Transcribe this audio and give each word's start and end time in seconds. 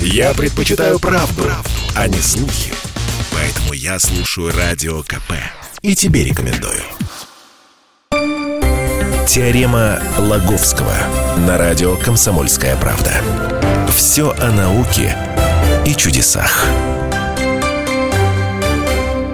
Я 0.00 0.34
предпочитаю 0.34 0.98
правду, 0.98 1.42
правду, 1.44 1.70
а 1.94 2.08
не 2.08 2.18
слухи. 2.18 2.72
Поэтому 3.32 3.72
я 3.72 3.98
слушаю 3.98 4.52
Радио 4.56 5.02
КП. 5.02 5.32
И 5.82 5.94
тебе 5.94 6.24
рекомендую. 6.24 6.82
Теорема 9.26 9.98
Лаговского 10.18 10.94
на 11.46 11.58
радио 11.58 11.96
«Комсомольская 11.96 12.76
правда». 12.76 13.12
Все 13.90 14.34
о 14.38 14.50
науке 14.50 15.16
и 15.84 15.94
чудесах. 15.94 16.66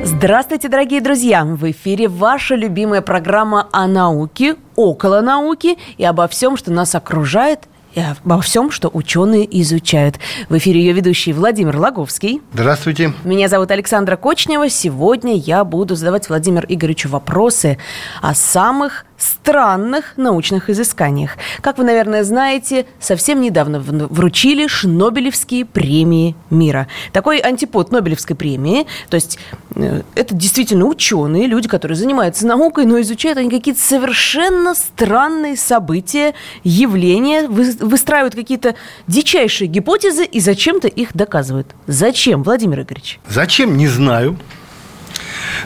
Здравствуйте, 0.03 0.69
дорогие 0.69 1.01
друзья! 1.01 1.45
В 1.45 1.71
эфире 1.71 2.09
ваша 2.09 2.55
любимая 2.55 3.01
программа 3.01 3.69
о 3.73 3.87
науке, 3.87 4.57
около 4.77 5.21
науки 5.21 5.77
и 5.99 6.05
обо 6.05 6.29
всем, 6.29 6.57
что 6.57 6.71
нас 6.71 6.95
окружает 6.95 7.69
и 7.95 8.01
обо 8.01 8.41
всем, 8.41 8.71
что 8.71 8.91
ученые 8.93 9.47
изучают. 9.63 10.19
В 10.49 10.57
эфире 10.57 10.81
ее 10.81 10.93
ведущий 10.93 11.33
Владимир 11.33 11.77
Логовский. 11.77 12.41
Здравствуйте. 12.53 13.13
Меня 13.25 13.49
зовут 13.49 13.71
Александра 13.71 14.17
Кочнева. 14.17 14.69
Сегодня 14.69 15.35
я 15.37 15.65
буду 15.65 15.95
задавать 15.95 16.29
Владимиру 16.29 16.67
Игоревичу 16.69 17.09
вопросы 17.09 17.79
о 18.21 18.35
самых 18.35 19.05
странных 19.19 20.17
научных 20.17 20.71
изысканиях. 20.71 21.37
Как 21.61 21.79
вы, 21.79 21.85
наверное, 21.85 22.25
знаете, 22.25 22.87
совсем 23.01 23.41
недавно 23.41 23.81
вручили 23.81 24.67
Шнобелевские 24.67 25.65
премии 25.65 26.35
мира. 26.51 26.89
Такой 27.13 27.39
антипод 27.39 27.93
Нобелевской 27.93 28.37
премии, 28.37 28.87
то 29.09 29.15
есть 29.15 29.39
э, 29.75 30.03
это 30.15 30.35
действительно 30.35 30.87
ученые, 30.87 31.47
люди, 31.47 31.69
которые 31.69 31.97
занимаются 31.97 32.47
наукой, 32.47 32.87
но 32.87 33.01
изучают 33.01 33.39
они 33.39 33.51
какие-то 33.51 33.81
совершенно 33.81 34.75
странные 34.75 35.57
события, 35.57 36.35
явления, 36.65 37.49
выстраивают 37.49 38.35
какие-то 38.35 38.75
дичайшие 39.07 39.69
гипотезы 39.69 40.25
и 40.25 40.41
зачем-то 40.41 40.89
их 40.89 41.15
доказывают. 41.15 41.69
Зачем, 41.87 42.43
Владимир 42.43 42.83
Игоревич? 42.83 43.21
Зачем, 43.29 43.77
не 43.77 43.89
знаю. 43.89 44.37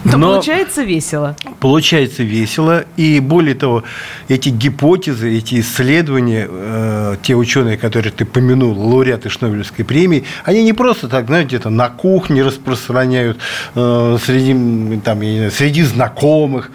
Но, 0.05 0.19
Но 0.19 0.34
получается 0.34 0.83
весело. 0.83 1.37
Получается 1.61 2.23
весело. 2.23 2.84
И 2.97 3.20
более 3.20 3.55
того, 3.55 3.84
эти 4.29 4.51
гипотезы, 4.51 5.37
эти 5.37 5.61
исследования, 5.61 6.47
э, 6.48 7.17
те 7.23 7.34
ученые, 7.34 7.77
которые 7.77 8.12
ты 8.12 8.25
помянул, 8.25 8.79
лауреаты 8.79 9.31
Шнобелевской 9.31 9.84
премии, 9.84 10.25
они 10.45 10.62
не 10.64 10.73
просто 10.73 11.09
так, 11.09 11.27
знаете, 11.27 11.48
где-то 11.48 11.70
на 11.70 11.89
кухне 11.89 12.42
распространяют 12.42 13.39
э, 13.75 14.19
среди, 14.25 15.01
там, 15.01 15.19
знаю, 15.19 15.51
среди 15.51 15.83
знакомых 15.83 16.70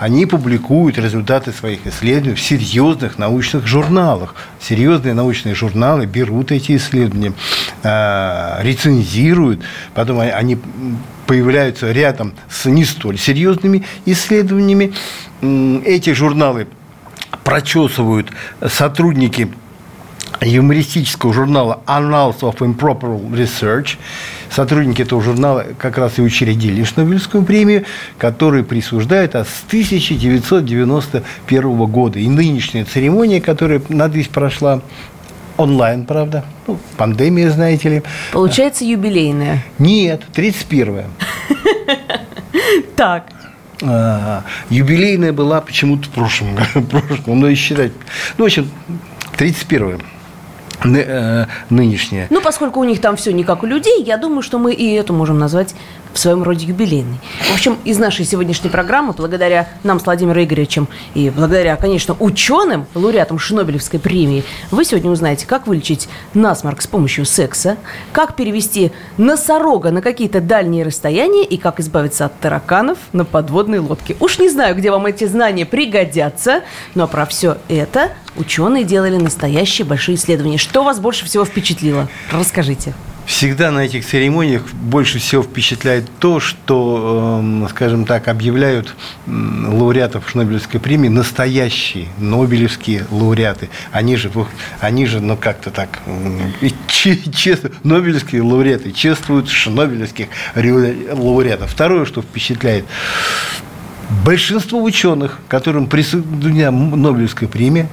они 0.00 0.24
публикуют 0.24 0.96
результаты 0.96 1.52
своих 1.52 1.86
исследований 1.86 2.34
в 2.34 2.40
серьезных 2.40 3.18
научных 3.18 3.66
журналах. 3.66 4.34
Серьезные 4.58 5.12
научные 5.12 5.54
журналы 5.54 6.06
берут 6.06 6.52
эти 6.52 6.74
исследования, 6.76 7.34
э, 7.82 8.62
рецензируют, 8.62 9.60
потом 9.92 10.20
они 10.20 10.58
появляются 11.26 11.92
рядом 11.92 12.32
с 12.48 12.64
не 12.64 12.86
столь 12.86 13.18
серьезными 13.18 13.84
исследованиями. 14.06 14.94
Эти 15.42 16.14
журналы 16.14 16.66
прочесывают 17.44 18.30
сотрудники 18.66 19.52
юмористического 20.40 21.32
журнала 21.32 21.80
Annals 21.86 22.40
of 22.40 22.58
Improper 22.58 23.30
Research. 23.30 23.96
Сотрудники 24.50 25.02
этого 25.02 25.22
журнала 25.22 25.66
как 25.78 25.98
раз 25.98 26.18
и 26.18 26.22
учредили 26.22 26.82
Шнобелевскую 26.82 27.44
премию, 27.44 27.84
которую 28.18 28.64
присуждают 28.64 29.34
с 29.34 29.62
1991 29.68 31.86
года. 31.86 32.18
И 32.18 32.28
нынешняя 32.28 32.84
церемония, 32.84 33.40
которая, 33.40 33.80
надеюсь, 33.88 34.28
прошла 34.28 34.82
онлайн, 35.56 36.04
правда. 36.04 36.44
Ну, 36.66 36.78
пандемия, 36.96 37.50
знаете 37.50 37.88
ли. 37.88 38.02
Получается 38.32 38.84
юбилейная? 38.84 39.64
Нет, 39.78 40.22
31-я. 40.34 41.06
Так. 42.96 43.30
А, 43.82 44.44
юбилейная 44.68 45.32
была 45.32 45.62
почему-то 45.62 46.08
в 46.08 46.10
прошлом 46.10 46.54
году, 46.54 47.02
но 47.34 47.48
и 47.48 47.54
считать. 47.54 47.92
Ну, 48.36 48.44
в 48.44 48.46
общем, 48.46 48.70
31-я. 49.38 49.98
Э, 50.84 51.46
нынешняя. 51.68 52.26
Ну, 52.30 52.40
поскольку 52.40 52.80
у 52.80 52.84
них 52.84 53.00
там 53.00 53.16
все 53.16 53.32
не 53.32 53.44
как 53.44 53.62
у 53.62 53.66
людей, 53.66 54.02
я 54.02 54.16
думаю, 54.16 54.42
что 54.42 54.58
мы 54.58 54.72
и 54.72 54.94
эту 54.94 55.12
можем 55.12 55.38
назвать 55.38 55.74
в 56.12 56.18
своем 56.18 56.42
роде 56.42 56.66
юбилейный. 56.66 57.18
В 57.50 57.54
общем, 57.54 57.78
из 57.84 57.98
нашей 57.98 58.24
сегодняшней 58.24 58.70
программы, 58.70 59.12
благодаря 59.12 59.68
нам 59.82 60.00
с 60.00 60.04
Владимиром 60.04 60.42
Игоревичем 60.42 60.88
и 61.14 61.30
благодаря, 61.30 61.76
конечно, 61.76 62.16
ученым, 62.18 62.86
лауреатам 62.94 63.38
Шнобелевской 63.38 64.00
премии, 64.00 64.44
вы 64.70 64.84
сегодня 64.84 65.10
узнаете, 65.10 65.46
как 65.46 65.66
вылечить 65.66 66.08
насморк 66.34 66.82
с 66.82 66.86
помощью 66.86 67.24
секса, 67.24 67.76
как 68.12 68.36
перевести 68.36 68.92
носорога 69.16 69.90
на 69.90 70.02
какие-то 70.02 70.40
дальние 70.40 70.84
расстояния 70.84 71.44
и 71.44 71.56
как 71.56 71.80
избавиться 71.80 72.26
от 72.26 72.38
тараканов 72.40 72.98
на 73.12 73.24
подводной 73.24 73.78
лодке. 73.78 74.16
Уж 74.20 74.38
не 74.38 74.48
знаю, 74.48 74.74
где 74.76 74.90
вам 74.90 75.06
эти 75.06 75.24
знания 75.24 75.66
пригодятся, 75.66 76.62
но 76.94 77.06
про 77.06 77.26
все 77.26 77.58
это 77.68 78.12
ученые 78.36 78.84
делали 78.84 79.16
настоящие 79.16 79.86
большие 79.86 80.16
исследования. 80.16 80.58
Что 80.58 80.82
вас 80.82 81.00
больше 81.00 81.24
всего 81.24 81.44
впечатлило? 81.44 82.08
Расскажите. 82.30 82.94
Всегда 83.30 83.70
на 83.70 83.78
этих 83.86 84.04
церемониях 84.04 84.64
больше 84.72 85.20
всего 85.20 85.44
впечатляет 85.44 86.04
то, 86.18 86.40
что, 86.40 87.38
эм, 87.40 87.68
скажем 87.68 88.04
так, 88.04 88.26
объявляют 88.26 88.96
лауреатов 89.28 90.28
Шнобелевской 90.28 90.80
премии 90.80 91.08
настоящие 91.08 92.08
Нобелевские 92.18 93.06
лауреаты. 93.08 93.70
Они 93.92 94.16
же, 94.16 94.32
они 94.80 95.06
же 95.06 95.20
ну, 95.20 95.36
как-то 95.36 95.70
так, 95.70 96.00
честно, 96.88 97.70
Нобелевские 97.84 98.42
лауреаты 98.42 98.90
чествуют 98.90 99.48
Шнобелевских 99.48 100.26
лауреатов. 100.56 101.70
Второе, 101.70 102.06
что 102.06 102.22
впечатляет, 102.22 102.84
большинство 104.24 104.82
ученых, 104.82 105.38
которым 105.46 105.86
присуждена 105.86 106.72
Нобелевская 106.72 107.48
премия, 107.48 107.88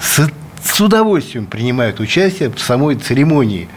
с, 0.00 0.28
с 0.64 0.80
удовольствием 0.80 1.46
принимают 1.46 2.00
участие 2.00 2.50
в 2.50 2.58
самой 2.58 2.96
церемонии 2.96 3.68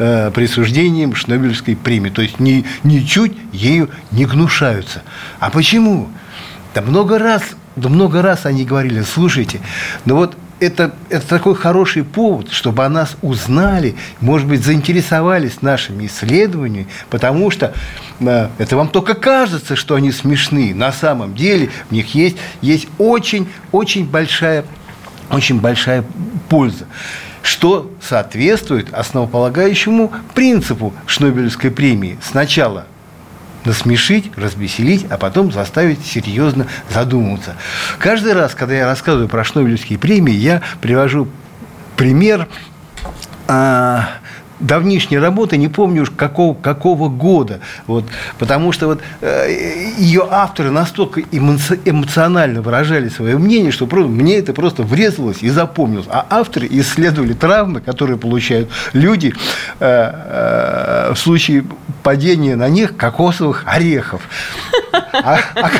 э, 0.00 0.30
присуждением 0.32 1.14
Шнобелевской 1.14 1.76
премии. 1.76 2.10
То 2.10 2.22
есть 2.22 2.40
ни, 2.40 2.64
ничуть 2.82 3.36
ею 3.52 3.90
не 4.10 4.24
гнушаются. 4.24 5.02
А 5.38 5.50
почему? 5.50 6.08
Да 6.74 6.82
много 6.82 7.18
раз, 7.18 7.42
да 7.76 7.88
много 7.88 8.22
раз 8.22 8.46
они 8.46 8.64
говорили, 8.64 9.02
слушайте, 9.02 9.60
ну 10.04 10.16
вот 10.16 10.36
это, 10.58 10.94
это 11.08 11.26
такой 11.26 11.54
хороший 11.54 12.04
повод, 12.04 12.52
чтобы 12.52 12.84
о 12.84 12.88
нас 12.88 13.16
узнали, 13.22 13.94
может 14.20 14.46
быть, 14.46 14.62
заинтересовались 14.62 15.62
нашими 15.62 16.06
исследованиями, 16.06 16.86
потому 17.08 17.50
что 17.50 17.74
э, 18.20 18.48
это 18.58 18.76
вам 18.76 18.88
только 18.88 19.14
кажется, 19.14 19.74
что 19.76 19.94
они 19.94 20.12
смешны. 20.12 20.74
На 20.74 20.92
самом 20.92 21.34
деле 21.34 21.70
в 21.88 21.92
них 21.92 22.14
есть, 22.14 22.36
есть 22.60 22.88
очень, 22.98 23.48
очень 23.72 24.06
большая, 24.06 24.64
очень 25.30 25.60
большая 25.60 26.04
польза 26.48 26.86
что 27.42 27.90
соответствует 28.00 28.92
основополагающему 28.92 30.12
принципу 30.34 30.92
Шнобелевской 31.06 31.70
премии. 31.70 32.18
Сначала 32.22 32.86
насмешить, 33.64 34.30
развеселить, 34.36 35.06
а 35.10 35.18
потом 35.18 35.52
заставить 35.52 36.04
серьезно 36.04 36.66
задуматься. 36.92 37.56
Каждый 37.98 38.32
раз, 38.32 38.54
когда 38.54 38.74
я 38.74 38.86
рассказываю 38.86 39.28
про 39.28 39.44
Шнобелевские 39.44 39.98
премии, 39.98 40.34
я 40.34 40.62
привожу 40.80 41.28
пример 41.96 42.48
а, 43.48 44.08
давнишней 44.60 45.18
работы, 45.18 45.56
не 45.56 45.68
помню 45.68 46.02
уж 46.02 46.10
какого, 46.10 46.54
какого 46.54 47.08
года. 47.08 47.60
Вот, 47.86 48.04
потому 48.38 48.72
что 48.72 48.86
вот, 48.86 49.00
э, 49.20 49.92
ее 49.98 50.26
авторы 50.30 50.70
настолько 50.70 51.22
эмоционально 51.22 52.62
выражали 52.62 53.08
свое 53.08 53.38
мнение, 53.38 53.72
что 53.72 53.86
просто, 53.86 54.10
мне 54.10 54.38
это 54.38 54.52
просто 54.52 54.82
врезалось 54.82 55.38
и 55.42 55.48
запомнилось. 55.48 56.06
А 56.08 56.26
авторы 56.30 56.68
исследовали 56.70 57.32
травмы, 57.32 57.80
которые 57.80 58.18
получают 58.18 58.70
люди 58.92 59.34
э, 59.80 61.08
э, 61.08 61.12
в 61.14 61.18
случае 61.18 61.64
падения 62.02 62.56
на 62.56 62.68
них 62.68 62.96
кокосовых 62.96 63.64
орехов. 63.66 64.22
А, 64.92 65.38
а, 65.54 65.70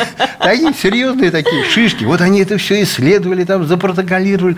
они 0.41 0.73
серьезные 0.73 1.31
такие 1.31 1.65
шишки. 1.65 2.05
Вот 2.05 2.21
они 2.21 2.41
это 2.41 2.59
все 2.59 2.83
исследовали, 2.83 3.45
там 3.45 3.67
запротоколировали. 3.67 4.57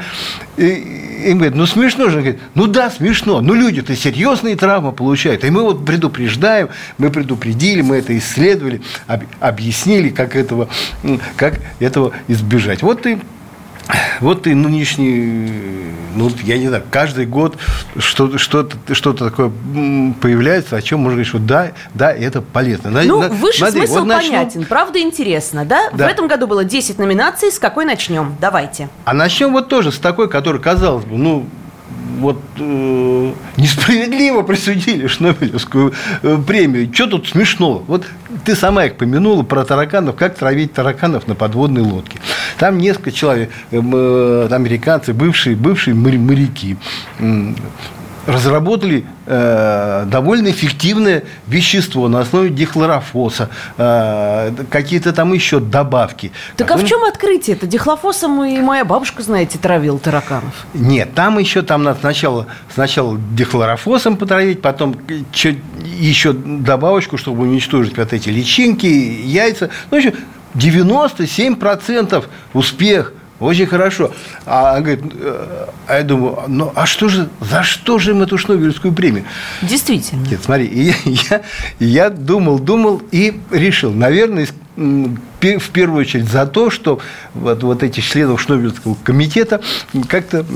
И, 0.56 1.22
им 1.26 1.38
говорят, 1.38 1.54
ну 1.54 1.66
смешно 1.66 2.08
же. 2.08 2.19
Говорит, 2.20 2.40
ну 2.54 2.66
да, 2.66 2.90
смешно. 2.90 3.40
Но 3.40 3.54
люди-то 3.54 3.94
серьезные 3.96 4.56
травмы 4.56 4.93
получают. 4.93 5.44
И 5.44 5.50
мы 5.50 5.62
вот 5.62 5.84
предупреждаем, 5.84 6.69
мы 6.99 7.10
предупредили, 7.10 7.82
мы 7.82 7.96
это 7.96 8.16
исследовали, 8.16 8.82
об, 9.06 9.22
объяснили, 9.40 10.08
как 10.08 10.37
этого, 10.37 10.69
как 11.37 11.60
этого 11.81 12.12
избежать. 12.28 12.82
Вот 12.82 13.06
и 13.06 13.19
вот 14.21 14.47
и 14.47 14.55
нынешний, 14.55 15.93
ну, 16.15 16.31
я 16.43 16.59
не 16.59 16.69
знаю, 16.69 16.83
каждый 16.91 17.27
год 17.27 17.56
что-то 17.97 18.39
что 18.39 18.69
что 18.93 19.12
такое 19.12 19.50
появляется, 20.21 20.77
о 20.77 20.83
чем 20.83 21.00
можно 21.00 21.17
говорить, 21.17 21.29
что 21.29 21.39
да, 21.39 21.73
да, 21.94 22.12
это 22.12 22.41
полезно. 22.41 22.91
Ну, 22.91 23.21
на, 23.21 23.29
высший 23.29 23.59
смотри, 23.59 23.81
смысл 23.81 24.00
вот 24.00 24.06
начнем... 24.06 24.33
понятен, 24.33 24.65
правда 24.65 25.00
интересно, 25.00 25.65
да? 25.65 25.91
да? 25.93 26.06
В 26.06 26.11
этом 26.11 26.29
году 26.29 26.47
было 26.47 26.65
10 26.65 26.99
номинаций, 26.99 27.50
с 27.50 27.59
какой 27.59 27.85
начнем? 27.85 28.37
Давайте. 28.41 28.89
А 29.05 29.12
начнем 29.12 29.53
вот 29.53 29.69
тоже 29.69 29.93
с 29.93 29.99
такой, 29.99 30.29
которая, 30.29 30.61
казалось 30.61 31.05
бы, 31.05 31.17
ну, 31.17 31.47
вот 32.19 32.38
э, 32.59 33.33
несправедливо 33.56 34.43
присудили 34.43 35.06
Шнобелевскую 35.06 35.93
э, 36.23 36.38
премию. 36.47 36.93
Что 36.93 37.06
тут 37.06 37.29
смешно? 37.29 37.83
Вот 37.87 38.06
ты 38.45 38.55
сама 38.55 38.87
их 38.87 38.97
помянула 38.97 39.43
про 39.43 39.65
тараканов, 39.65 40.17
как 40.17 40.37
травить 40.37 40.73
тараканов 40.73 41.27
на 41.27 41.35
подводной 41.35 41.83
лодке. 41.83 42.21
Там 42.62 42.79
несколько 42.79 43.11
человек, 43.11 43.50
э, 43.73 43.81
э, 43.82 44.49
американцы, 44.53 45.12
бывшие, 45.12 45.56
бывшие 45.56 45.94
моряки, 45.97 46.76
разработали 48.25 49.05
э, 49.26 50.05
довольно 50.06 50.49
эффективное 50.53 51.25
вещество 51.49 52.06
на 52.06 52.20
основе 52.20 52.50
дихлорофоса, 52.50 53.49
э, 53.79 54.53
какие-то 54.70 55.12
там 55.12 55.32
еще 55.32 55.59
добавки. 55.59 56.31
Так 56.56 56.70
а 56.70 56.76
в 56.76 56.85
чем 56.85 57.03
открытие 57.03 57.56
это? 57.56 57.67
Дихлофосом 57.67 58.44
и 58.44 58.61
моя 58.61 58.85
бабушка, 58.85 59.25
знаете, 59.25 59.59
травила 59.59 59.99
тараканов. 59.99 60.64
Нет, 60.73 61.14
там 61.17 61.41
еще 61.41 61.62
там 61.62 61.82
надо 61.82 61.99
сначала, 61.99 62.47
сначала 62.73 63.19
дихлорофосом 63.32 64.17
потравить, 64.17 64.62
потом 64.62 64.94
еще 65.99 66.32
добавочку, 66.32 67.19
чтобы 67.19 67.43
уничтожить 67.43 67.99
вот 67.99 68.12
эти 68.12 68.29
личинки, 68.29 68.87
яйца. 68.87 69.70
Ну, 69.91 69.97
еще 69.97 70.12
97% 70.54 72.25
успех– 72.54 73.12
очень 73.43 73.66
хорошо. 73.66 74.12
А, 74.46 74.81
говорит, 74.81 75.02
э, 75.14 75.66
а 75.88 75.96
я 75.96 76.02
думаю, 76.04 76.44
ну 76.46 76.72
а 76.76 76.87
что 76.87 77.08
же, 77.08 77.28
за 77.40 77.64
что 77.64 77.99
же 77.99 78.12
им 78.12 78.22
эту 78.22 78.38
Шнобелевскую 78.38 78.94
премию? 78.94 79.25
Действительно. 79.62 80.25
Нет, 80.28 80.40
смотри, 80.44 80.66
и 80.66 80.94
я, 81.04 81.43
я 81.81 82.10
думал, 82.10 82.60
думал 82.60 83.02
и 83.10 83.40
решил, 83.50 83.93
наверное, 83.93 84.46
в 84.76 85.70
первую 85.72 86.00
очередь 86.00 86.28
за 86.31 86.46
то, 86.46 86.70
что 86.70 87.00
вот, 87.34 87.62
вот 87.64 87.82
этих 87.82 88.04
членов 88.04 88.40
Шнобелевского 88.40 88.96
комитета 89.02 89.60
как-то 90.08 90.46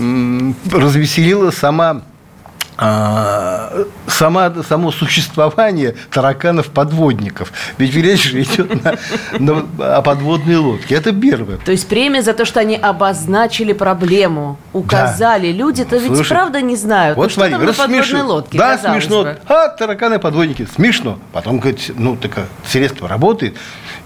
развеселила 0.72 1.50
сама 1.50 2.02
а, 2.78 3.84
сама, 4.06 4.52
само 4.62 4.92
существование 4.92 5.94
тараканов-подводников. 6.10 7.52
Ведь 7.78 7.94
речь 7.94 8.24
же 8.24 8.42
идет 8.42 8.84
на, 8.84 8.96
на, 9.38 9.96
о 9.96 10.02
подводной 10.02 10.56
лодке. 10.56 10.94
Это 10.94 11.12
первое. 11.12 11.56
То 11.58 11.72
есть 11.72 11.88
премия 11.88 12.22
за 12.22 12.34
то, 12.34 12.44
что 12.44 12.60
они 12.60 12.76
обозначили 12.76 13.72
проблему, 13.72 14.58
указали. 14.72 15.52
Да. 15.52 15.58
Люди-то 15.58 15.96
ведь 15.96 16.14
Слушай, 16.14 16.28
правда 16.28 16.60
не 16.60 16.76
знают. 16.76 17.16
Вот 17.16 17.24
ну, 17.24 17.30
смотри, 17.30 17.54
что 17.54 17.58
там 17.58 17.66
на 17.66 17.72
подводной 17.72 18.22
лодке, 18.22 18.58
Да, 18.58 18.78
смешно. 18.78 19.22
Бы. 19.22 19.38
А, 19.46 19.68
тараканы-подводники. 19.68 20.68
Смешно. 20.74 21.18
Потом, 21.32 21.58
говорит, 21.58 21.92
ну, 21.96 22.16
так 22.16 22.46
средство 22.66 23.08
работает. 23.08 23.56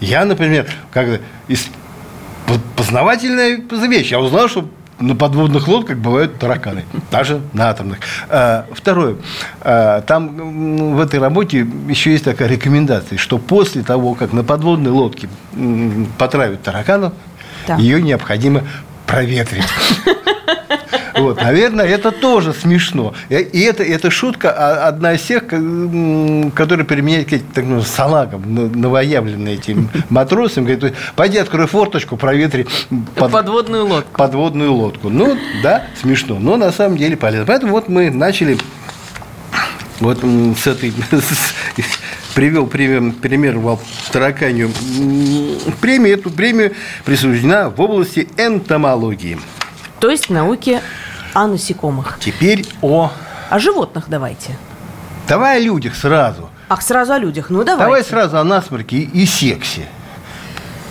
Я, 0.01 0.25
например, 0.25 0.67
когда 0.93 1.19
из 1.49 1.69
познавательная 2.77 3.61
вещь. 3.89 4.11
Я 4.11 4.21
узнал, 4.21 4.49
что 4.49 4.69
на 5.01 5.17
подводных 5.17 5.67
лодках 5.67 5.99
бывают 5.99 6.39
тараканы, 6.39 6.85
даже 7.11 7.41
на 7.53 7.71
атомных. 7.71 7.99
А, 8.29 8.67
второе. 8.73 9.17
А, 9.63 10.03
там 10.03 10.95
в 10.95 11.01
этой 11.01 11.19
работе 11.19 11.67
еще 11.89 12.13
есть 12.13 12.25
такая 12.25 12.49
рекомендация, 12.49 13.19
что 13.19 13.39
после 13.39 13.83
того, 13.83 14.15
как 14.15 14.33
на 14.33 14.45
подводной 14.45 14.91
лодке 14.91 15.29
потравят 16.19 16.63
тараканов, 16.63 17.15
да. 17.67 17.77
ее 17.77 18.01
необходимо 18.03 18.63
проветрить. 19.07 19.65
Вот, 21.15 21.41
наверное, 21.41 21.87
это 21.87 22.11
тоже 22.13 22.53
смешно. 22.53 23.15
И 23.29 23.61
это, 23.61 23.83
это 23.83 24.11
шутка 24.11 24.53
а, 24.57 24.89
одна 24.89 25.15
из 25.15 25.23
тех, 25.23 25.45
которые 25.45 26.85
применяют 26.87 27.29
так, 27.53 27.65
ну, 27.65 27.83
салагом, 27.83 28.43
новоявленные 28.75 29.55
этим 29.55 29.91
матросам. 30.09 30.65
Говорит, 30.65 30.95
пойди 31.17 31.39
открой 31.39 31.67
форточку, 31.67 32.17
проветри 32.17 32.67
под, 33.17 33.33
подводную 33.33 33.87
лодку. 33.87 34.11
Подводную 34.17 34.73
лодку. 34.73 35.09
Ну, 35.09 35.37
да, 35.63 35.87
смешно, 36.01 36.39
но 36.39 36.57
на 36.57 36.73
самом 36.73 36.97
деле 36.97 37.17
полезно. 37.17 37.47
Поэтому 37.47 37.73
вот 37.73 37.89
мы 37.89 38.11
начали 38.11 38.59
вот 40.01 40.19
с 40.23 40.67
этой 40.67 40.93
привел 42.35 42.67
пример, 42.67 43.13
пример 43.21 43.59
в 43.59 43.79
тараканию. 44.11 44.71
Премия, 45.81 46.13
эту 46.13 46.31
премию 46.31 46.75
присуждена 47.05 47.71
в 47.71 47.81
области 47.81 48.29
энтомологии. 48.37 49.39
То 49.99 50.11
есть 50.11 50.29
в 50.29 50.33
науке 50.33 50.81
о 51.35 51.47
насекомых. 51.47 52.19
Теперь 52.21 52.67
о... 52.83 53.11
О 53.51 53.59
животных 53.59 54.05
давайте. 54.09 54.57
Давай 55.29 55.59
о 55.59 55.61
людях 55.61 55.95
сразу. 55.95 56.49
Ах, 56.69 56.83
сразу 56.83 57.13
о 57.13 57.19
людях. 57.19 57.51
Ну, 57.51 57.65
давайте. 57.65 57.85
Давай 57.85 58.05
сразу 58.05 58.39
о 58.39 58.45
насморке 58.45 58.99
и 58.99 59.27
сексе. 59.27 59.89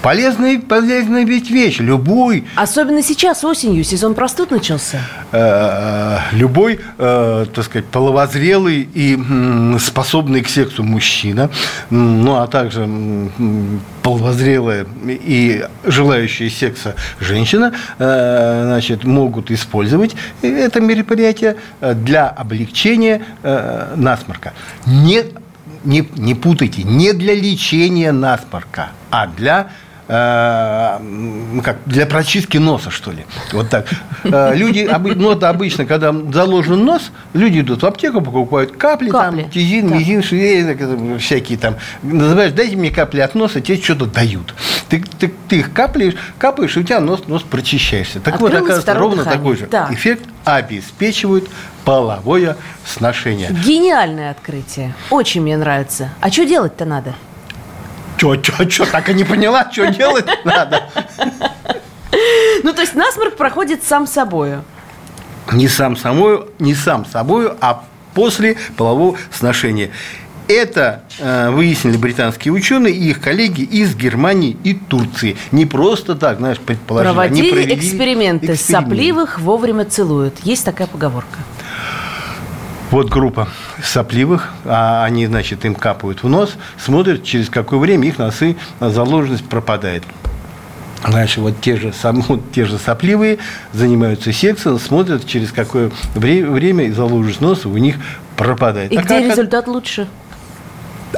Полезная, 0.01 0.59
полезная 0.59 1.25
ведь 1.25 1.51
вещь. 1.51 1.79
Любой... 1.79 2.45
Особенно 2.55 3.03
сейчас, 3.03 3.43
осенью, 3.43 3.83
сезон 3.83 4.13
простуд 4.13 4.49
начался. 4.49 5.01
Э, 5.33 6.19
любой, 6.31 6.79
э, 6.97 7.45
так 7.53 7.65
сказать, 7.65 7.85
половозрелый 7.85 8.87
и 8.93 9.19
способный 9.77 10.41
к 10.41 10.49
сексу 10.49 10.83
мужчина, 10.83 11.49
ну, 11.89 12.37
а 12.37 12.47
также 12.47 12.87
половозрелая 14.01 14.87
и 15.05 15.65
желающая 15.83 16.49
секса 16.49 16.95
женщина, 17.19 17.73
э, 17.97 18.63
значит, 18.65 19.03
могут 19.03 19.51
использовать 19.51 20.15
это 20.41 20.79
мероприятие 20.79 21.57
для 21.81 22.29
облегчения 22.29 23.21
насморка. 23.43 24.53
Не, 24.85 25.23
не, 25.83 26.07
не 26.15 26.35
путайте, 26.35 26.83
не 26.83 27.11
для 27.11 27.35
лечения 27.35 28.13
насморка, 28.13 28.89
а 29.11 29.27
для 29.27 29.67
Э, 30.11 30.97
как, 31.63 31.77
для 31.85 32.07
прочистки 32.07 32.57
носа, 32.57 32.89
что 32.89 33.11
ли. 33.11 33.27
Вот 33.53 33.69
так. 33.69 33.85
Э, 34.23 34.55
люди, 34.55 34.89
ну, 35.15 35.31
это 35.33 35.49
обычно, 35.49 35.85
когда 35.85 36.11
заложен 36.33 36.83
нос, 36.83 37.11
люди 37.33 37.59
идут 37.59 37.83
в 37.83 37.85
аптеку, 37.85 38.19
покупают 38.21 38.71
капли, 38.71 39.11
капли. 39.11 39.43
там, 39.43 39.51
тизин, 39.51 39.89
да. 39.89 39.95
мизин, 39.95 40.23
швей, 40.23 40.65
всякие 41.19 41.59
там. 41.59 41.75
Называешь, 42.01 42.53
дайте 42.53 42.75
мне 42.75 42.89
капли 42.89 43.19
от 43.19 43.35
носа, 43.35 43.61
тебе 43.61 43.77
что-то 43.77 44.07
дают. 44.07 44.55
Ты, 44.89 45.03
ты, 45.19 45.31
ты 45.47 45.59
их 45.59 45.73
капаешь, 45.73 46.15
капаешь, 46.39 46.75
и 46.75 46.79
у 46.79 46.83
тебя 46.83 47.01
нос, 47.01 47.27
нос 47.27 47.43
прочищаешься. 47.43 48.19
Так 48.19 48.33
Открылось 48.33 48.53
вот, 48.53 48.63
оказывается, 48.63 48.93
ровно 48.95 49.17
дыхание. 49.17 49.37
такой 49.37 49.57
же 49.57 49.67
да. 49.67 49.89
эффект 49.91 50.23
обеспечивают 50.43 51.47
половое 51.85 52.57
сношение. 52.83 53.51
Гениальное 53.51 54.31
открытие. 54.31 54.95
Очень 55.11 55.43
мне 55.43 55.55
нравится. 55.55 56.09
А 56.19 56.31
что 56.31 56.45
делать-то 56.45 56.85
надо? 56.85 57.13
Что, 58.19 58.35
что, 58.43 58.69
что, 58.69 58.85
так 58.85 59.09
и 59.09 59.13
не 59.13 59.23
поняла, 59.23 59.71
что 59.71 59.87
делать 59.87 60.25
надо. 60.43 60.89
Ну, 62.63 62.73
то 62.73 62.81
есть 62.81 62.93
насморк 62.93 63.37
проходит 63.37 63.85
сам 63.85 64.05
собою. 64.07 64.65
Не 65.53 65.69
сам 65.69 65.95
собою, 65.95 66.49
не 66.59 66.75
сам 66.75 67.05
собою, 67.05 67.55
а 67.61 67.85
после 68.13 68.57
полового 68.75 69.17
сношения. 69.31 69.91
Это 70.49 71.03
э, 71.19 71.49
выяснили 71.49 71.95
британские 71.95 72.53
ученые 72.53 72.93
и 72.93 73.11
их 73.11 73.21
коллеги 73.21 73.61
из 73.61 73.95
Германии 73.95 74.57
и 74.65 74.73
Турции. 74.73 75.37
Не 75.51 75.65
просто 75.65 76.15
так, 76.15 76.39
знаешь, 76.39 76.57
предположили. 76.59 77.13
Проводили, 77.13 77.75
эксперименты. 77.75 78.47
эксперименты. 78.47 78.55
Сопливых 78.55 79.39
вовремя 79.39 79.85
целуют. 79.85 80.39
Есть 80.43 80.65
такая 80.65 80.87
поговорка. 80.87 81.37
Вот 82.91 83.09
группа 83.09 83.47
сопливых, 83.83 84.51
а 84.65 85.05
они, 85.05 85.27
значит, 85.27 85.63
им 85.65 85.75
капают 85.75 86.23
в 86.23 86.27
нос, 86.27 86.55
смотрят, 86.77 87.23
через 87.23 87.49
какое 87.49 87.79
время 87.79 88.07
их 88.07 88.17
носы 88.17 88.57
заложенность 88.79 89.47
пропадает. 89.47 90.03
Значит, 91.07 91.37
вот 91.37 91.61
те 91.61 91.77
же, 91.77 91.93
сам, 91.93 92.21
вот 92.27 92.51
те 92.51 92.65
же 92.65 92.77
сопливые 92.77 93.37
занимаются 93.73 94.33
сексом, 94.33 94.79
смотрят, 94.79 95.25
через 95.25 95.51
какое 95.51 95.91
время, 96.15 96.49
время 96.49 96.91
заложенность 96.91 97.41
носа 97.41 97.69
у 97.69 97.77
них 97.77 97.95
пропадает. 98.35 98.91
И 98.91 98.97
а 98.97 99.01
где 99.01 99.19
как, 99.19 99.31
результат 99.31 99.67
лучше? 99.67 100.07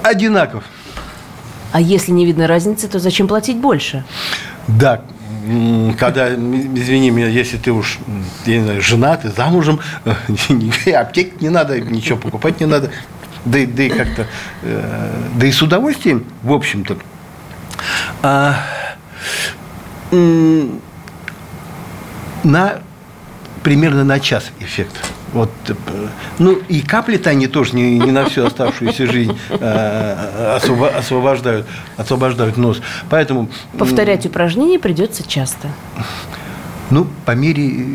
Одинаков. 0.03 0.63
А 1.71 1.79
если 1.79 2.11
не 2.11 2.25
видно 2.25 2.47
разницы, 2.47 2.89
то 2.89 2.99
зачем 2.99 3.27
платить 3.27 3.57
больше? 3.57 4.03
Да, 4.67 5.01
когда, 5.98 6.33
извини 6.33 7.10
меня, 7.12 7.27
если 7.27 7.57
ты 7.57 7.71
уж, 7.71 8.00
я 8.45 8.57
не 8.60 8.63
знаю, 8.63 8.81
женат 8.81 9.25
и 9.25 9.29
замужем, 9.29 9.79
аптеки 10.95 11.33
не 11.41 11.50
надо, 11.50 11.79
ничего 11.79 12.17
покупать 12.17 12.60
не 12.60 12.65
надо, 12.65 12.91
да, 13.45 13.60
да 13.65 13.83
и 13.83 13.89
как-то, 13.89 14.27
э, 14.62 15.13
да 15.36 15.45
и 15.45 15.51
с 15.51 15.62
удовольствием, 15.62 16.25
в 16.43 16.53
общем-то. 16.53 16.98
А, 18.21 18.55
на 22.43 22.79
примерно 23.63 24.03
на 24.03 24.19
час 24.19 24.51
эффект. 24.60 24.95
Вот, 25.33 25.50
э, 25.69 25.73
ну, 26.39 26.59
и 26.67 26.81
капли-то 26.81 27.29
они 27.29 27.47
тоже 27.47 27.75
не, 27.75 27.97
не 27.97 28.11
на 28.11 28.25
всю 28.25 28.45
оставшуюся 28.45 29.09
жизнь 29.09 29.38
э, 29.50 30.57
освобождают, 30.97 31.67
освобождают 31.97 32.57
нос. 32.57 32.81
Поэтому... 33.09 33.50
Повторять 33.77 34.25
упражнения 34.25 34.77
придется 34.77 35.27
часто. 35.27 35.69
Ну, 36.89 37.07
по 37.25 37.31
мере, 37.31 37.85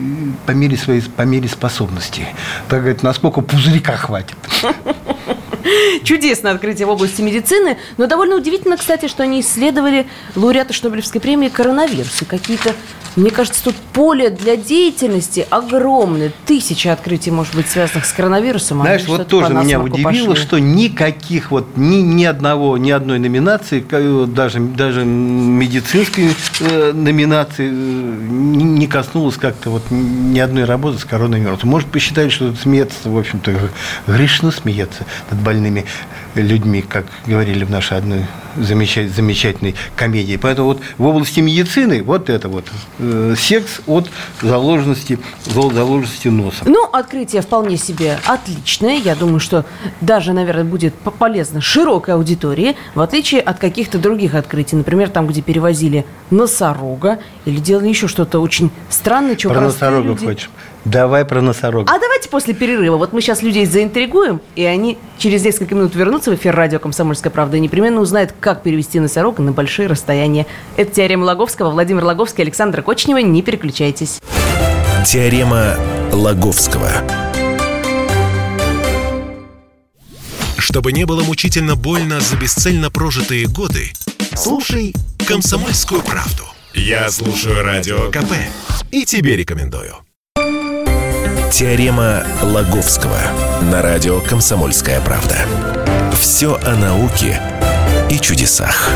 по 0.47 0.53
мере 0.53 0.79
своей 0.79 1.03
по 1.03 1.23
мере 1.23 1.49
способности. 1.49 2.27
Так 2.69 2.81
говорит, 2.81 3.03
насколько 3.03 3.43
пузырька 3.43 3.97
хватит. 3.97 4.37
Чудесное 6.05 6.53
открытие 6.53 6.87
в 6.87 6.91
области 6.91 7.23
медицины. 7.23 7.77
Но 7.97 8.07
довольно 8.07 8.37
удивительно, 8.37 8.77
кстати, 8.77 9.09
что 9.09 9.23
они 9.23 9.41
исследовали 9.41 10.07
лауреата 10.35 10.73
Шнобелевской 10.73 11.21
премии 11.21 11.49
коронавирус. 11.49 12.23
И 12.23 12.25
какие-то, 12.25 12.73
мне 13.17 13.31
кажется, 13.31 13.63
тут 13.65 13.75
поле 13.93 14.31
для 14.31 14.57
деятельности 14.57 15.47
огромное. 15.51 16.33
Тысячи 16.47 16.89
открытий, 16.89 17.31
может 17.31 17.55
быть, 17.55 17.69
связанных 17.69 18.07
с 18.07 18.13
коронавирусом. 18.13 18.81
А 18.83 18.85
Знаешь, 18.85 19.05
вот 19.07 19.27
тоже 19.29 19.53
меня 19.55 19.81
удивило, 19.81 20.31
пошли. 20.31 20.37
что 20.37 20.59
никаких 20.59 21.51
вот 21.51 21.77
ни, 21.77 21.97
ни 21.97 22.25
одного, 22.25 22.77
ни 22.77 22.91
одной 22.91 23.19
номинации, 23.19 23.85
даже, 24.27 24.61
даже 24.61 25.05
медицинской 25.05 26.31
э, 26.61 26.93
номинации 26.93 27.69
э, 27.69 27.73
не 27.73 28.87
коснулось 28.87 29.37
как-то 29.37 29.71
вот 29.71 29.83
ни 29.91 30.39
одной 30.39 30.65
работы 30.65 30.99
с 30.99 31.05
коронавирусом. 31.05 31.71
Может, 31.71 31.89
посчитали, 31.91 32.29
что 32.29 32.55
смеяться, 32.55 33.09
в 33.09 33.19
общем-то, 33.19 33.53
грешно 34.07 34.51
смеяться 34.51 35.05
над 35.31 35.41
больными 35.57 35.87
людьми, 36.43 36.83
как 36.83 37.07
говорили 37.27 37.65
в 37.65 37.71
нашей 37.71 37.99
одной 37.99 38.27
замечательной 38.57 39.75
комедии. 39.97 40.37
Поэтому 40.37 40.69
вот 40.69 40.81
в 40.99 41.07
области 41.07 41.41
медицины 41.41 42.03
вот 42.03 42.31
это 42.31 42.49
вот 42.49 42.65
э, 42.99 43.35
секс 43.39 43.81
от 43.87 44.11
заложенности, 44.41 45.19
заложенности 45.45 46.29
носа. 46.29 46.65
Ну, 46.65 46.85
открытие 46.91 47.43
вполне 47.43 47.77
себе 47.77 48.19
отличное. 48.27 48.97
Я 48.97 49.15
думаю, 49.15 49.41
что 49.41 49.65
даже, 50.01 50.33
наверное, 50.33 50.65
будет 50.65 50.95
полезно 50.95 51.61
широкой 51.61 52.15
аудитории, 52.15 52.77
в 52.95 53.01
отличие 53.01 53.41
от 53.41 53.59
каких-то 53.59 53.99
других 53.99 54.35
открытий. 54.35 54.77
Например, 54.77 55.09
там, 55.09 55.27
где 55.27 55.43
перевозили 55.43 56.07
носорога 56.31 57.19
или 57.45 57.59
делали 57.59 57.89
еще 57.89 58.09
что-то 58.09 58.41
очень 58.41 58.71
странное, 58.89 59.37
чего 59.37 59.53
Про 59.53 59.63
носорогов 59.63 60.21
люди... 60.21 60.25
хочешь? 60.25 60.51
Давай 60.85 61.25
про 61.25 61.43
носорога. 61.43 61.93
А 61.93 61.99
давайте 61.99 62.29
после 62.29 62.55
перерыва. 62.55 62.97
Вот 62.97 63.13
мы 63.13 63.21
сейчас 63.21 63.43
людей 63.43 63.67
заинтригуем, 63.67 64.41
и 64.55 64.65
они 64.65 64.99
через 65.19 65.45
несколько 65.45 65.75
минут 65.75 65.97
вернутся 65.97 66.26
в 66.31 66.35
эфир 66.35 66.55
радио 66.55 66.79
«Комсомольская 66.79 67.31
правда» 67.31 67.57
и 67.57 67.61
непременно 67.61 68.01
узнают, 68.01 68.35
как 68.41 68.63
перевести 68.63 69.01
носорога 69.01 69.43
на 69.43 69.53
большие 69.53 69.89
расстояния. 69.89 70.47
Это 70.77 70.93
теорема 70.93 71.25
Логовского. 71.25 71.71
Владимир 71.71 72.05
Логовский, 72.05 72.43
Александра 72.43 72.83
Кочнева. 72.83 73.19
Не 73.19 73.43
переключайтесь. 73.43 74.21
Теорема 75.05 75.77
Логовского. 76.13 76.91
Чтобы 80.59 80.93
не 80.93 81.07
было 81.07 81.23
мучительно 81.23 81.77
больно 81.77 82.21
за 82.21 82.37
бесцельно 82.37 82.91
прожитые 82.91 83.47
годы, 83.47 83.93
слушай 84.35 84.95
«Комсомольскую 85.27 86.03
правду». 86.03 86.45
Я 86.75 87.11
слушаю 87.11 87.63
Радио 87.63 88.11
КП 88.11 88.35
и 88.91 89.05
тебе 89.05 89.37
рекомендую. 89.37 89.95
Теорема 91.51 92.23
Лаговского 92.43 93.19
на 93.63 93.81
радио 93.81 94.21
«Комсомольская 94.21 95.01
правда». 95.01 95.37
Все 96.19 96.59
о 96.63 96.77
науке 96.77 97.41
и 98.11 98.19
чудесах. 98.19 98.91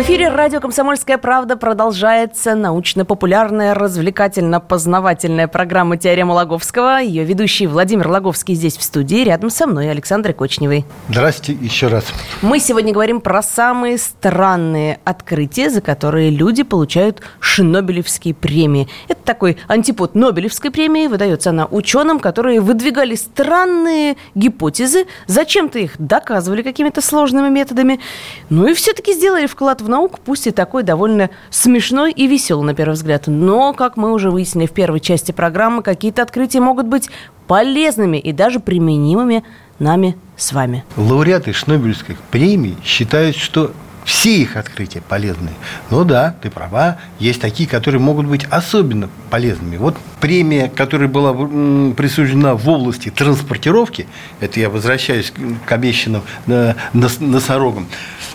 В 0.00 0.02
эфире 0.02 0.30
радио 0.30 0.60
«Комсомольская 0.60 1.18
правда» 1.18 1.58
продолжается 1.58 2.54
научно-популярная, 2.54 3.74
развлекательно-познавательная 3.74 5.46
программа 5.46 5.98
«Теорема 5.98 6.32
Логовского». 6.32 7.02
Ее 7.02 7.22
ведущий 7.24 7.66
Владимир 7.66 8.08
Логовский 8.08 8.54
здесь 8.54 8.78
в 8.78 8.82
студии, 8.82 9.22
рядом 9.22 9.50
со 9.50 9.66
мной 9.66 9.90
Александр 9.90 10.32
Кочневой. 10.32 10.86
Здравствуйте 11.10 11.62
еще 11.62 11.88
раз. 11.88 12.06
Мы 12.40 12.60
сегодня 12.60 12.94
говорим 12.94 13.20
про 13.20 13.42
самые 13.42 13.98
странные 13.98 15.00
открытия, 15.04 15.68
за 15.68 15.82
которые 15.82 16.30
люди 16.30 16.62
получают 16.62 17.20
Шнобелевские 17.40 18.32
премии. 18.32 18.88
Это 19.06 19.20
такой 19.22 19.58
антипод 19.68 20.14
Нобелевской 20.14 20.70
премии. 20.70 21.08
Выдается 21.08 21.50
она 21.50 21.66
ученым, 21.66 22.20
которые 22.20 22.62
выдвигали 22.62 23.16
странные 23.16 24.16
гипотезы, 24.34 25.04
зачем-то 25.26 25.78
их 25.78 25.96
доказывали 25.98 26.62
какими-то 26.62 27.02
сложными 27.02 27.50
методами, 27.50 28.00
ну 28.48 28.66
и 28.66 28.72
все-таки 28.72 29.12
сделали 29.12 29.46
вклад 29.46 29.82
в 29.82 29.89
науку, 29.90 30.18
пусть 30.24 30.46
и 30.46 30.50
такой 30.50 30.82
довольно 30.82 31.30
смешной 31.50 32.12
и 32.12 32.26
веселый 32.26 32.66
на 32.66 32.74
первый 32.74 32.94
взгляд. 32.94 33.24
Но, 33.26 33.72
как 33.72 33.96
мы 33.96 34.12
уже 34.12 34.30
выяснили 34.30 34.66
в 34.66 34.72
первой 34.72 35.00
части 35.00 35.32
программы, 35.32 35.82
какие-то 35.82 36.22
открытия 36.22 36.60
могут 36.60 36.86
быть 36.86 37.10
полезными 37.46 38.16
и 38.16 38.32
даже 38.32 38.60
применимыми 38.60 39.44
нами 39.78 40.16
с 40.36 40.52
вами. 40.52 40.84
Лауреаты 40.96 41.52
Шнобелевской 41.52 42.16
премии 42.30 42.76
считают, 42.84 43.36
что 43.36 43.72
все 44.04 44.42
их 44.42 44.56
открытия 44.56 45.00
полезны. 45.00 45.50
Ну 45.90 46.04
да, 46.04 46.34
ты 46.42 46.50
права, 46.50 46.98
есть 47.18 47.40
такие, 47.40 47.68
которые 47.68 48.00
могут 48.00 48.26
быть 48.26 48.44
особенно 48.50 49.08
полезными. 49.30 49.76
Вот 49.76 49.96
премия, 50.20 50.68
которая 50.68 51.08
была 51.08 51.32
присуждена 51.32 52.54
в 52.54 52.68
области 52.68 53.10
транспортировки, 53.10 54.06
это 54.40 54.60
я 54.60 54.70
возвращаюсь 54.70 55.32
к 55.66 55.72
обещанным 55.72 56.22
э, 56.46 56.74
носорогам, 56.92 57.86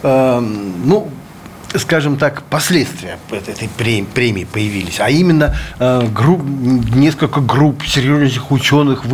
эм, 0.04 0.74
ну, 0.86 1.10
скажем 1.80 2.18
так, 2.18 2.44
последствия 2.44 3.18
этой 3.30 3.70
премии 3.70 4.44
появились. 4.44 5.00
А 5.00 5.10
именно 5.10 5.56
э, 5.80 6.08
групп, 6.08 6.42
несколько 6.44 7.42
групп 7.42 7.86
серьезных 7.86 8.52
ученых 8.52 9.06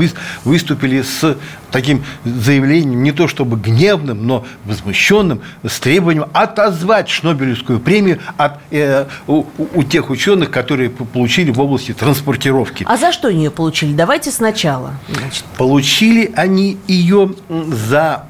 выступили 0.44 1.02
с 1.02 1.38
таким 1.72 2.04
заявлением, 2.26 3.02
не 3.04 3.12
то 3.12 3.28
чтобы 3.28 3.58
гневным, 3.58 4.28
но 4.28 4.46
возмущенным, 4.66 5.42
с 5.64 5.80
требованием 5.80 6.26
отозвать 6.34 7.10
Шнобелевскую 7.10 7.80
премию 7.80 8.20
от, 8.38 8.60
э, 8.72 9.06
у, 9.28 9.46
у 9.58 9.84
тех 9.84 10.10
ученых, 10.10 10.52
которые 10.52 10.90
получили 10.90 11.52
в 11.52 11.60
области 11.60 11.94
транспортировки. 11.94 12.86
А 12.88 12.98
за 12.98 13.12
что 13.12 13.30
они 13.30 13.46
ее 13.46 13.52
получили? 13.52 13.94
Давайте 13.94 14.32
сначала. 14.32 14.94
Значит. 15.10 15.44
Получили 15.58 16.32
они 16.36 16.78
ее 16.88 17.34
за 17.50 18.26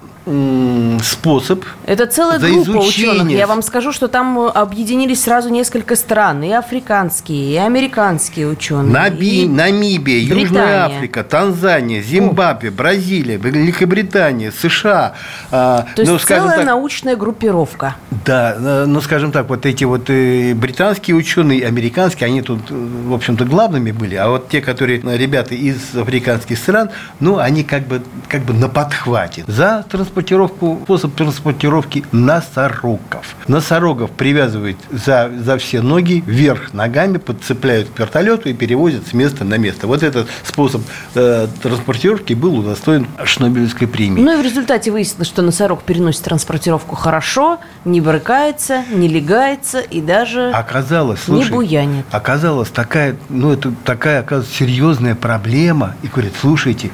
способ 1.03 1.63
Это 1.85 2.05
целая 2.05 2.39
группа 2.39 2.61
изучение. 2.61 3.11
ученых. 3.11 3.37
Я 3.37 3.47
вам 3.47 3.61
скажу, 3.61 3.91
что 3.91 4.07
там 4.07 4.39
объединились 4.39 5.23
сразу 5.23 5.49
несколько 5.49 5.95
стран. 5.95 6.43
И 6.43 6.51
африканские, 6.51 7.53
и 7.53 7.57
американские 7.57 8.47
ученые. 8.47 8.91
Наби, 8.91 9.45
и 9.45 9.47
Намибия, 9.47 10.19
Британия. 10.19 10.41
Южная 10.41 10.85
Африка, 10.85 11.23
Танзания, 11.23 12.01
Зимбабве, 12.01 12.69
О. 12.69 12.71
Бразилия, 12.71 13.37
Великобритания, 13.37 14.51
США. 14.51 15.13
А, 15.51 15.85
То 15.95 16.01
есть 16.01 16.11
ну, 16.11 16.19
целая 16.19 16.57
так, 16.57 16.65
научная 16.65 17.15
группировка. 17.15 17.95
Да, 18.25 18.85
ну, 18.85 19.01
скажем 19.01 19.31
так, 19.31 19.49
вот 19.49 19.65
эти 19.65 19.83
вот 19.83 20.09
э, 20.09 20.53
британские 20.53 21.15
ученые, 21.15 21.65
американские, 21.65 22.27
они 22.27 22.41
тут, 22.41 22.69
э, 22.69 22.73
в 22.73 23.13
общем-то, 23.13 23.45
главными 23.45 23.91
были. 23.91 24.15
А 24.15 24.29
вот 24.29 24.49
те, 24.49 24.61
которые, 24.61 25.01
э, 25.01 25.17
ребята 25.17 25.55
из 25.55 25.95
африканских 25.95 26.57
стран, 26.57 26.89
ну, 27.19 27.37
они 27.37 27.63
как 27.63 27.87
бы, 27.87 28.01
как 28.27 28.43
бы 28.43 28.53
на 28.53 28.69
подхвате. 28.69 29.43
За 29.47 29.85
транспорт 29.89 30.20
транспортировку, 30.21 30.79
способ 30.83 31.15
транспортировки 31.15 32.05
носорогов. 32.11 33.35
Носорогов 33.47 34.11
привязывают 34.11 34.77
за, 34.91 35.31
за 35.39 35.57
все 35.57 35.81
ноги 35.81 36.23
вверх 36.25 36.73
ногами, 36.73 37.17
подцепляют 37.17 37.89
к 37.89 37.99
вертолету 37.99 38.49
и 38.49 38.53
перевозят 38.53 39.07
с 39.07 39.13
места 39.13 39.43
на 39.43 39.57
место. 39.57 39.87
Вот 39.87 40.03
этот 40.03 40.27
способ 40.43 40.81
э, 41.15 41.47
транспортировки 41.61 42.33
был 42.33 42.59
удостоен 42.59 43.07
Шнобелевской 43.23 43.87
премии. 43.87 44.21
Ну 44.21 44.37
и 44.37 44.41
в 44.41 44.45
результате 44.45 44.91
выяснилось, 44.91 45.27
что 45.27 45.41
носорог 45.41 45.83
переносит 45.83 46.23
транспортировку 46.23 46.95
хорошо, 46.95 47.59
не 47.85 48.01
брыкается, 48.01 48.83
не 48.91 49.07
легается 49.07 49.79
и 49.79 50.01
даже 50.01 50.51
оказалось, 50.51 51.21
слушай, 51.23 51.49
не 51.49 51.55
буянит. 51.55 52.05
Оказалось, 52.11 52.69
такая, 52.69 53.15
ну, 53.29 53.51
это 53.51 53.73
такая, 53.83 54.19
оказывается, 54.19 54.55
серьезная 54.55 55.15
проблема. 55.15 55.95
И 56.03 56.07
говорит, 56.07 56.33
слушайте, 56.39 56.91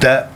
да 0.00 0.28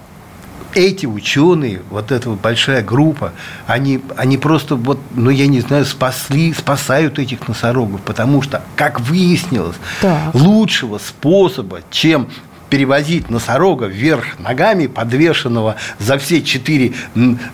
эти 0.76 1.06
ученые, 1.06 1.80
вот 1.90 2.12
эта 2.12 2.28
вот 2.28 2.40
большая 2.40 2.82
группа, 2.82 3.32
они, 3.66 4.00
они 4.16 4.36
просто 4.36 4.76
вот, 4.76 5.00
ну 5.14 5.30
я 5.30 5.46
не 5.46 5.60
знаю, 5.60 5.86
спасли, 5.86 6.52
спасают 6.52 7.18
этих 7.18 7.48
носорогов, 7.48 8.02
потому 8.02 8.42
что, 8.42 8.62
как 8.76 9.00
выяснилось, 9.00 9.76
так. 10.02 10.34
лучшего 10.34 10.98
способа, 10.98 11.80
чем 11.90 12.28
перевозить 12.68 13.30
носорога 13.30 13.86
вверх 13.86 14.38
ногами, 14.38 14.86
подвешенного 14.86 15.76
за 15.98 16.18
все 16.18 16.42
четыре 16.42 16.92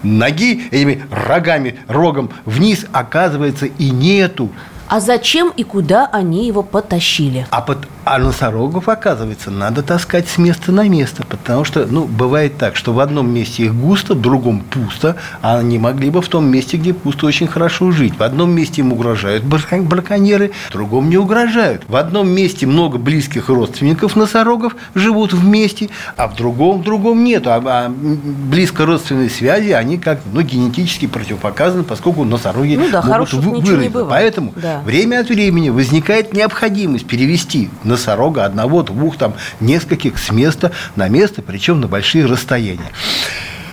ноги, 0.02 0.66
этими 0.72 1.04
рогами, 1.10 1.76
рогом 1.86 2.30
вниз, 2.44 2.86
оказывается, 2.92 3.66
и 3.66 3.90
нету. 3.90 4.50
А 4.92 5.00
зачем 5.00 5.54
и 5.56 5.62
куда 5.64 6.04
они 6.12 6.46
его 6.46 6.62
потащили? 6.62 7.46
А, 7.48 7.62
под, 7.62 7.88
а 8.04 8.18
носорогов, 8.18 8.90
оказывается, 8.90 9.50
надо 9.50 9.82
таскать 9.82 10.28
с 10.28 10.36
места 10.36 10.70
на 10.70 10.86
место, 10.86 11.24
потому 11.26 11.64
что, 11.64 11.86
ну, 11.86 12.04
бывает 12.04 12.58
так, 12.58 12.76
что 12.76 12.92
в 12.92 13.00
одном 13.00 13.32
месте 13.32 13.62
их 13.62 13.74
густо, 13.74 14.12
в 14.12 14.20
другом 14.20 14.60
пусто, 14.60 15.16
а 15.40 15.56
они 15.60 15.78
могли 15.78 16.10
бы 16.10 16.20
в 16.20 16.28
том 16.28 16.44
месте, 16.44 16.76
где 16.76 16.92
пусто, 16.92 17.24
очень 17.24 17.46
хорошо 17.46 17.90
жить. 17.90 18.18
В 18.18 18.22
одном 18.22 18.50
месте 18.50 18.82
им 18.82 18.92
угрожают 18.92 19.44
браконьеры, 19.44 20.52
в 20.68 20.72
другом 20.72 21.08
не 21.08 21.16
угрожают. 21.16 21.84
В 21.88 21.96
одном 21.96 22.28
месте 22.28 22.66
много 22.66 22.98
близких 22.98 23.48
родственников 23.48 24.14
носорогов 24.14 24.76
живут 24.94 25.32
вместе, 25.32 25.88
а 26.18 26.28
в 26.28 26.36
другом, 26.36 26.82
в 26.82 26.84
другом 26.84 27.24
нет. 27.24 27.46
А, 27.46 27.62
а 27.64 27.88
близко 27.88 28.84
родственные 28.84 29.30
связи, 29.30 29.70
они 29.70 29.96
как 29.96 30.20
ну, 30.30 30.42
генетически 30.42 31.06
противопоказаны, 31.06 31.82
поскольку 31.82 32.24
носороги 32.24 32.76
ну, 32.76 32.90
да, 32.92 33.00
могут 33.00 33.32
вы, 33.32 33.58
вырыть. 33.58 33.92
Поэтому 34.10 34.52
да 34.54 34.81
время 34.84 35.20
от 35.20 35.28
времени 35.28 35.70
возникает 35.70 36.32
необходимость 36.32 37.06
перевести 37.06 37.70
носорога 37.84 38.44
одного, 38.44 38.82
двух, 38.82 39.16
там, 39.16 39.34
нескольких 39.60 40.18
с 40.18 40.30
места 40.30 40.72
на 40.96 41.08
место, 41.08 41.42
причем 41.42 41.80
на 41.80 41.88
большие 41.88 42.26
расстояния. 42.26 42.90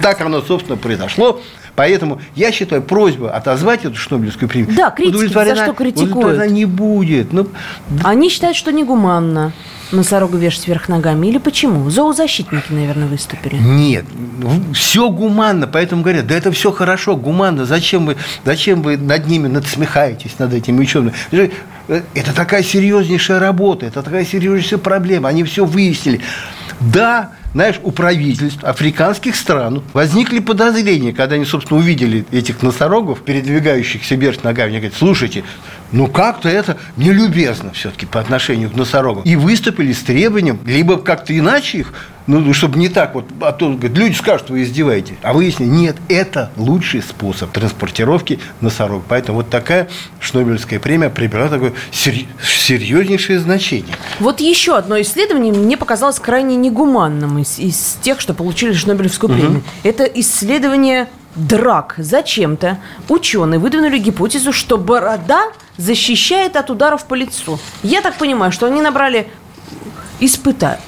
Так 0.02 0.22
оно, 0.22 0.42
собственно, 0.42 0.78
произошло. 0.78 1.42
Поэтому 1.76 2.22
я 2.36 2.52
считаю, 2.52 2.82
просьба 2.82 3.32
отозвать 3.32 3.86
эту 3.86 3.96
Шнобелевскую 3.96 4.50
премию 4.50 4.76
Да, 4.76 4.92
критики 4.92 5.32
за 5.32 5.56
что 5.56 5.74
критикуют? 5.74 6.52
не 6.52 6.66
будет. 6.66 7.32
Ну, 7.32 7.48
Они 8.04 8.30
считают, 8.30 8.58
что 8.58 8.72
негуманно 8.74 9.54
носорога 9.92 10.38
вешать 10.38 10.68
вверх 10.68 10.90
ногами? 10.90 11.28
Или 11.28 11.38
почему? 11.38 11.90
Зоозащитники, 11.90 12.72
наверное, 12.72 13.08
выступили. 13.08 13.56
Нет, 13.56 14.06
все 14.74 15.10
гуманно, 15.10 15.68
поэтому 15.68 16.02
говорят, 16.04 16.28
да 16.28 16.36
это 16.36 16.52
все 16.52 16.72
хорошо, 16.72 17.16
гуманно, 17.16 17.66
зачем 17.66 18.06
вы, 18.06 18.18
зачем 18.46 18.82
вы 18.82 18.98
над 18.98 19.28
ними 19.28 19.48
надсмехаетесь, 19.48 20.40
над 20.40 20.54
этими 20.54 20.82
учеными? 20.82 21.14
Это 22.14 22.36
такая 22.36 22.64
серьезнейшая 22.64 23.40
работа, 23.40 23.86
это 23.86 24.04
такая 24.04 24.26
серьезнейшая 24.26 24.80
проблема, 24.80 25.30
они 25.30 25.44
все 25.44 25.66
выяснили. 25.66 26.22
Да, 26.80 27.32
знаешь, 27.54 27.80
у 27.84 27.92
правительств 27.92 28.64
африканских 28.64 29.36
стран 29.36 29.82
возникли 29.94 30.40
подозрения, 30.40 31.14
когда 31.14 31.36
они, 31.36 31.46
собственно, 31.46 31.80
увидели 31.80 32.26
этих 32.32 32.62
носорогов, 32.62 33.22
передвигающихся 33.22 34.16
вверх 34.16 34.44
ногами, 34.44 34.70
они 34.70 34.78
говорят, 34.78 34.98
слушайте, 34.98 35.44
ну 35.92 36.08
как-то 36.08 36.50
это 36.50 36.78
нелюбезно 36.98 37.72
все-таки 37.72 38.06
по 38.06 38.20
отношению 38.20 38.70
к 38.70 38.76
носорогам. 38.76 39.24
И 39.24 39.36
выступили 39.36 39.94
с 39.94 40.02
требованием 40.02 40.60
либо 40.66 40.98
как-то 40.98 41.38
иначе 41.38 41.80
их 41.80 41.94
ну, 42.30 42.54
чтобы 42.54 42.78
не 42.78 42.90
так 42.90 43.16
вот, 43.16 43.26
а 43.42 43.52
то 43.52 43.70
говорит, 43.70 43.98
люди 43.98 44.14
скажут, 44.14 44.52
вы 44.52 44.62
издеваетесь. 44.62 45.16
А 45.24 45.34
выяснили, 45.34 45.70
нет, 45.70 45.98
это 46.10 46.52
лучший 46.58 47.02
способ 47.02 47.50
транспортировки 47.52 48.40
носорога. 48.62 49.04
Поэтому 49.08 49.40
вот 49.40 49.50
такая 49.50 49.90
Шнобелевская 50.20 50.80
премия 50.80 51.10
приобрела 51.10 51.48
такое 51.48 51.74
серьезнейшее 51.92 53.40
значение. 53.40 53.96
Вот 54.20 54.42
еще 54.42 54.78
одно 54.78 55.02
исследование 55.02 55.52
мне 55.52 55.76
показалось 55.76 56.20
крайне 56.20 56.56
негуманным 56.56 57.40
из, 57.40 57.58
из 57.58 57.98
тех, 58.04 58.22
что 58.22 58.36
получили 58.36 58.74
Шнобелевскую 58.74 59.34
премию. 59.34 59.58
Угу. 59.58 59.64
Это 59.82 60.04
исследование 60.04 61.08
драк. 61.36 61.96
Зачем-то 61.98 62.80
ученые 63.08 63.60
выдвинули 63.60 63.98
гипотезу, 63.98 64.54
что 64.54 64.78
борода 64.78 65.52
защищает 65.78 66.56
от 66.56 66.70
ударов 66.70 67.06
по 67.06 67.14
лицу. 67.14 67.60
Я 67.84 68.02
так 68.02 68.16
понимаю, 68.16 68.52
что 68.52 68.66
они 68.66 68.82
набрали 68.82 69.32
испыта 70.20 70.80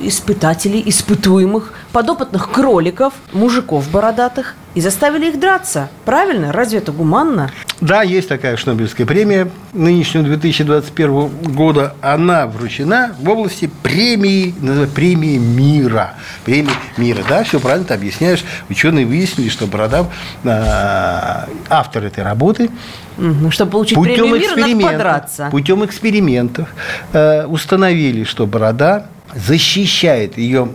испытателей, 0.00 0.82
испытуемых, 0.86 1.72
подопытных 1.92 2.50
кроликов, 2.50 3.14
мужиков 3.32 3.90
бородатых 3.90 4.54
и 4.78 4.80
заставили 4.80 5.30
их 5.30 5.40
драться. 5.40 5.88
Правильно? 6.04 6.52
Разве 6.52 6.78
это 6.78 6.92
гуманно? 6.92 7.50
Да, 7.80 8.02
есть 8.02 8.28
такая 8.28 8.56
Шнобелевская 8.56 9.08
премия 9.08 9.50
нынешнего 9.72 10.22
2021 10.22 11.28
года. 11.52 11.96
Она 12.00 12.46
вручена 12.46 13.12
в 13.18 13.28
области 13.28 13.68
премии, 13.82 14.54
премии 14.94 15.36
мира. 15.36 16.14
Премии 16.44 16.70
мира, 16.96 17.24
да, 17.28 17.42
все 17.42 17.58
правильно 17.58 17.88
ты 17.88 17.94
объясняешь. 17.94 18.44
Ученые 18.68 19.04
выяснили, 19.04 19.48
что 19.48 19.66
Борода, 19.66 20.06
э, 20.44 21.46
автор 21.68 22.04
этой 22.04 22.22
работы, 22.22 22.70
ну, 23.16 23.50
чтобы 23.50 23.72
получить 23.72 23.96
путем 23.96 24.30
премию 24.30 24.40
мира, 24.40 24.54
надо 24.54 24.92
подраться. 24.92 25.48
Путем 25.50 25.84
экспериментов 25.84 26.68
э, 27.12 27.46
установили, 27.46 28.22
что 28.22 28.46
Борода 28.46 29.06
защищает 29.34 30.38
ее 30.38 30.68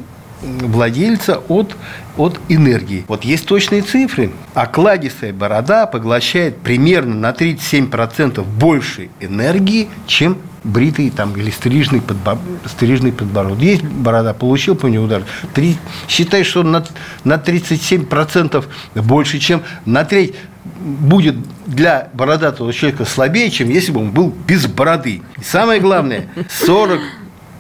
владельца 0.44 1.42
от, 1.48 1.76
от 2.18 2.40
энергии. 2.50 3.06
Вот 3.08 3.24
есть 3.24 3.46
точные 3.46 3.82
цифры. 3.82 4.32
Окладистая 4.54 5.34
борода 5.34 5.86
поглощает 5.86 6.58
примерно 6.58 7.16
на 7.16 7.32
37% 7.32 8.44
больше 8.44 9.10
энергии, 9.20 9.90
чем 10.08 10.38
бритый 10.64 11.10
там, 11.10 11.36
или 11.36 11.50
стрижный, 11.50 12.02
подбор... 12.02 12.38
стрижный 12.66 13.12
подбородок. 13.12 13.60
Есть 13.60 13.84
борода, 13.84 14.34
получил 14.34 14.76
по 14.76 14.88
ней 14.88 15.00
удар. 15.00 15.24
Три... 15.54 15.78
Считай, 16.08 16.44
что 16.44 16.64
на, 16.64 16.86
на 17.24 17.36
37% 17.36 18.66
больше, 18.96 19.40
чем 19.40 19.64
на 19.86 20.06
треть 20.06 20.36
будет 20.64 21.36
для 21.66 22.10
бородатого 22.14 22.72
человека 22.72 23.06
слабее, 23.06 23.52
чем 23.52 23.70
если 23.70 23.92
бы 23.92 24.02
он 24.02 24.12
был 24.12 24.34
без 24.48 24.66
бороды. 24.68 25.22
И 25.38 25.44
самое 25.44 25.82
главное, 25.82 26.28
40 26.50 27.00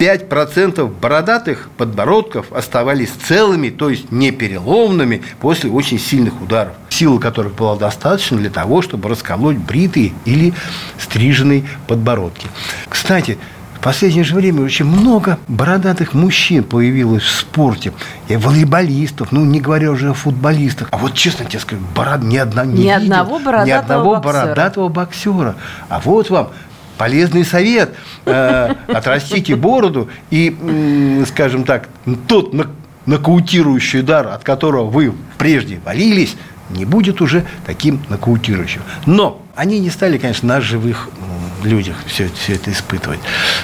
5% 0.04 0.86
бородатых 1.00 1.70
подбородков 1.78 2.52
оставались 2.52 3.10
целыми, 3.10 3.70
то 3.70 3.90
есть 3.90 4.12
не 4.12 4.32
переломными 4.32 5.22
после 5.40 5.70
очень 5.70 5.98
сильных 5.98 6.42
ударов, 6.42 6.74
силы 6.90 7.20
которых 7.20 7.56
было 7.56 7.78
достаточно 7.78 8.38
для 8.38 8.50
того, 8.50 8.82
чтобы 8.82 9.08
расколоть 9.08 9.58
бритые 9.58 10.12
или 10.26 10.54
стриженные 11.00 11.64
подбородки. 11.88 12.48
Кстати, 12.90 13.38
в 13.76 13.80
последнее 13.80 14.26
же 14.26 14.36
время 14.36 14.62
очень 14.62 14.86
много 14.86 15.38
бородатых 15.48 16.14
мужчин 16.14 16.64
появилось 16.64 17.24
в 17.24 17.40
спорте. 17.40 17.94
И 18.28 18.36
волейболистов, 18.36 19.32
ну, 19.32 19.44
не 19.46 19.62
говоря 19.62 19.92
уже 19.92 20.10
о 20.10 20.14
футболистах. 20.14 20.90
А 20.92 20.98
вот, 20.98 21.14
честно 21.14 21.46
тебе 21.46 21.60
скажу, 21.60 21.82
бород, 21.96 22.24
ни, 22.24 22.38
одна, 22.38 22.66
не 22.66 22.74
ни 22.74 22.78
видел, 22.78 22.96
одного 22.96 23.40
бородатого 23.40 23.66
ни 23.66 23.72
одного 23.72 24.16
боксера. 24.16 24.42
бородатого 24.42 24.90
боксера. 24.90 25.56
А 25.90 26.00
вот 26.00 26.30
вам 26.30 26.50
полезный 26.98 27.46
совет. 27.46 27.96
Э, 28.26 28.74
отрастите 28.88 29.56
бороду 29.56 30.10
и, 30.30 31.24
скажем 31.28 31.64
так, 31.64 31.90
тот 32.28 32.54
нокаутирующий 33.06 34.00
удар, 34.02 34.28
от 34.28 34.44
которого 34.44 34.90
вы 34.90 35.14
прежде 35.38 35.80
валились, 35.84 36.36
не 36.70 36.86
будет 36.86 37.22
уже 37.22 37.46
таким 37.66 38.02
нокаутирующим. 38.10 38.82
Но 39.06 39.42
они 39.56 39.80
не 39.80 39.90
стали, 39.90 40.18
конечно, 40.18 40.48
на 40.48 40.62
живых 40.62 41.10
людях 41.66 41.96
все, 42.06 42.30
все 42.30 42.54
это 42.54 42.72
испытывать. 42.72 43.20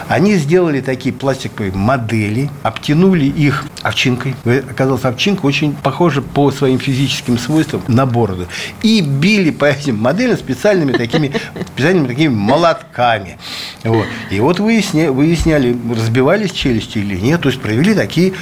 Они 0.08 0.36
сделали 0.36 0.82
такие 0.82 1.14
пластиковые 1.14 1.72
модели, 1.72 2.50
обтянули 2.64 3.26
их 3.26 3.66
овчинкой. 3.82 4.36
Оказалось, 4.70 5.06
овчинка 5.06 5.46
очень 5.46 5.74
похожа 5.74 6.22
по 6.22 6.52
своим 6.52 6.80
физическим 6.80 7.38
свойствам 7.38 7.82
на 7.88 8.06
бороду. 8.06 8.48
И 8.82 9.02
били 9.02 9.52
по 9.52 9.66
этим 9.66 9.98
моделям 9.98 10.38
специальными 10.38 10.94
такими, 10.94 11.32
специальными 11.74 12.08
такими 12.08 12.30
молотками. 12.34 13.38
Вот. 13.84 14.06
И 14.30 14.40
вот 14.40 14.60
выясня, 14.60 15.12
выясняли, 15.12 15.78
разбивались 15.92 16.52
челюсти 16.52 17.00
или 17.00 17.18
нет. 17.18 17.42
То 17.42 17.50
есть 17.50 17.62
провели 17.62 17.94
такие 17.94 18.34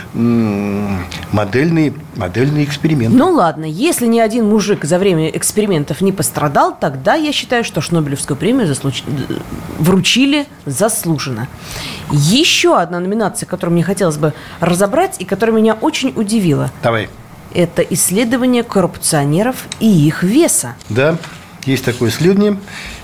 модельные, 1.31 1.93
модельные 2.17 2.65
эксперименты. 2.65 3.15
Ну 3.17 3.31
ладно, 3.31 3.65
если 3.65 4.07
ни 4.07 4.19
один 4.19 4.49
мужик 4.49 4.83
за 4.83 4.99
время 4.99 5.29
экспериментов 5.29 6.01
не 6.01 6.11
пострадал, 6.11 6.75
тогда 6.77 7.15
я 7.15 7.31
считаю, 7.31 7.63
что 7.63 7.81
Шнобелевскую 7.81 8.35
премию 8.35 8.67
заслуж 8.67 9.03
вручили 9.77 10.47
заслуженно. 10.65 11.47
Еще 12.11 12.77
одна 12.77 12.99
номинация, 12.99 13.47
которую 13.47 13.73
мне 13.73 13.83
хотелось 13.83 14.17
бы 14.17 14.33
разобрать 14.59 15.17
и 15.19 15.25
которая 15.25 15.55
меня 15.55 15.75
очень 15.75 16.11
удивила. 16.15 16.71
Давай. 16.83 17.09
Это 17.53 17.81
исследование 17.81 18.63
коррупционеров 18.63 19.67
и 19.79 19.87
их 19.87 20.23
веса. 20.23 20.75
Да, 20.89 21.17
есть 21.65 21.85
такое 21.85 22.09
исследование. 22.09 22.59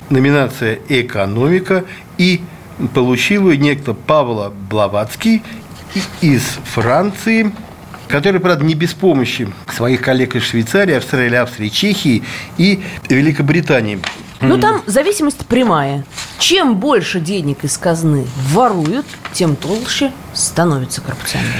Номинация 0.10 0.80
«Экономика» 0.89 1.86
и 2.17 2.43
получил 2.93 3.49
ее 3.49 3.58
некто 3.58 3.93
Павла 3.93 4.54
Блаватский 4.69 5.43
из 6.21 6.41
Франции, 6.65 7.54
который, 8.07 8.39
правда, 8.39 8.63
не 8.63 8.75
без 8.75 8.93
помощи 8.93 9.47
своих 9.75 10.01
коллег 10.01 10.35
из 10.35 10.43
Швейцарии, 10.43 10.95
Австралии, 10.95 11.35
Австрии, 11.35 11.69
Чехии 11.69 12.23
и 12.57 12.81
Великобритании. 13.09 13.99
Ну, 14.41 14.57
там 14.57 14.81
зависимость 14.85 15.45
прямая. 15.45 16.05
Чем 16.37 16.75
больше 16.75 17.19
денег 17.21 17.63
из 17.63 17.77
казны 17.77 18.27
воруют, 18.49 19.05
тем 19.31 19.55
толще 19.55 20.11
становится 20.33 21.01
коррупционером. 21.01 21.53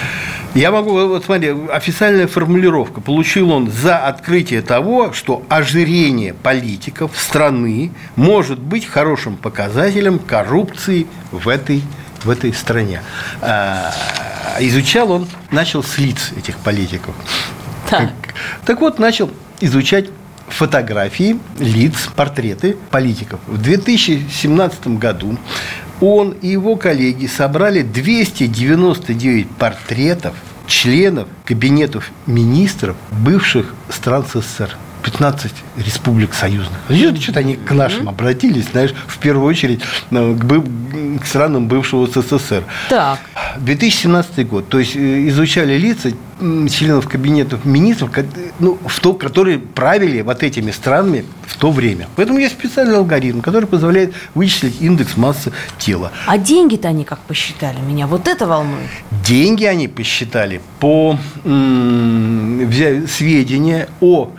Я 0.54 0.72
могу, 0.72 1.08
вот 1.08 1.26
смотри, 1.26 1.52
официальная 1.72 2.28
формулировка. 2.28 3.02
Получил 3.02 3.52
он 3.52 3.72
за 3.72 3.98
открытие 3.98 4.62
того, 4.62 5.12
что 5.12 5.42
ожирение 5.50 6.36
политиков 6.36 7.12
страны 7.18 7.92
может 8.16 8.60
быть 8.60 8.86
хорошим 8.86 9.36
показателем 9.36 10.20
коррупции 10.20 11.08
в 11.32 11.50
этой, 11.50 11.82
в 12.24 12.30
этой 12.30 12.54
стране. 12.54 13.02
А, 13.42 13.92
изучал 14.60 15.12
он, 15.12 15.28
начал 15.52 15.84
с 15.84 15.98
лиц 15.98 16.32
этих 16.38 16.58
политиков. 16.58 17.16
Так. 17.90 18.12
так 18.66 18.82
вот, 18.82 19.00
начал 19.00 19.30
изучать 19.60 20.10
фотографии 20.48 21.40
лиц, 21.60 22.10
портреты 22.16 22.78
политиков. 22.92 23.40
В 23.48 23.62
2017 23.62 24.88
году 25.00 25.38
он 26.02 26.32
и 26.32 26.50
его 26.50 26.76
коллеги 26.76 27.28
собрали 27.28 27.82
299 27.82 29.50
портретов 29.52 30.36
членов 30.68 31.28
кабинетов 31.46 32.12
министров 32.26 32.96
бывших 33.12 33.74
стран 33.90 34.26
СССР. 34.26 34.76
15 35.04 35.52
республик 35.78 36.34
союзных. 36.34 36.80
Что-то 37.20 37.40
они 37.40 37.56
к 37.56 37.72
нашим 37.72 38.10
обратились, 38.10 38.66
знаешь, 38.72 38.94
в 39.08 39.18
первую 39.20 39.46
очередь 39.48 39.82
э, 40.12 40.36
к, 40.40 41.22
к 41.24 41.26
странам 41.26 41.68
бывшего 41.68 42.08
СССР. 42.08 42.64
Так. 42.90 43.20
2017 43.58 44.48
год. 44.48 44.70
То 44.70 44.80
есть 44.80 44.96
э, 44.96 45.28
изучали 45.28 45.78
лица 45.78 46.12
членов 46.70 47.08
кабинетов 47.08 47.64
министров, 47.64 48.10
ну, 48.60 48.78
в 48.86 49.00
то, 49.00 49.14
которые 49.14 49.60
правили 49.60 50.22
вот 50.22 50.44
этими 50.44 50.72
странами 50.72 51.26
в 51.46 51.56
то 51.58 51.72
время. 51.72 52.08
Поэтому 52.16 52.40
есть 52.40 52.56
специальный 52.56 52.98
алгоритм, 52.98 53.42
который 53.42 53.66
позволяет 53.66 54.14
вычислить 54.34 54.82
индекс 54.82 55.16
массы 55.16 55.52
тела. 55.78 56.12
А 56.26 56.38
деньги-то 56.38 56.88
они 56.90 57.06
как 57.06 57.20
посчитали? 57.20 57.78
Меня 57.80 58.08
вот 58.08 58.28
это 58.28 58.46
волнует. 58.48 58.90
Деньги 59.26 59.66
они 59.66 59.88
посчитали 59.88 60.62
по 60.80 61.18
м- 61.46 62.70
сведения 63.08 63.88
о... 64.02 64.32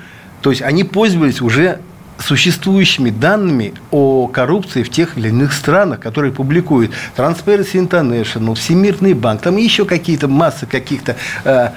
То 0.44 0.50
есть 0.50 0.60
они 0.60 0.84
пользовались 0.84 1.40
уже 1.40 1.78
существующими 2.18 3.08
данными 3.08 3.72
о 3.90 4.26
коррупции 4.26 4.82
в 4.82 4.90
тех 4.90 5.16
или 5.16 5.28
иных 5.28 5.54
странах, 5.54 6.00
которые 6.00 6.34
публикуют. 6.34 6.92
Transparency 7.16 7.76
International, 7.76 8.54
Всемирный 8.54 9.14
банк, 9.14 9.40
там 9.40 9.56
еще 9.56 9.86
какие-то 9.86 10.28
массы 10.28 10.66
каких-то 10.66 11.16
э, 11.44 11.70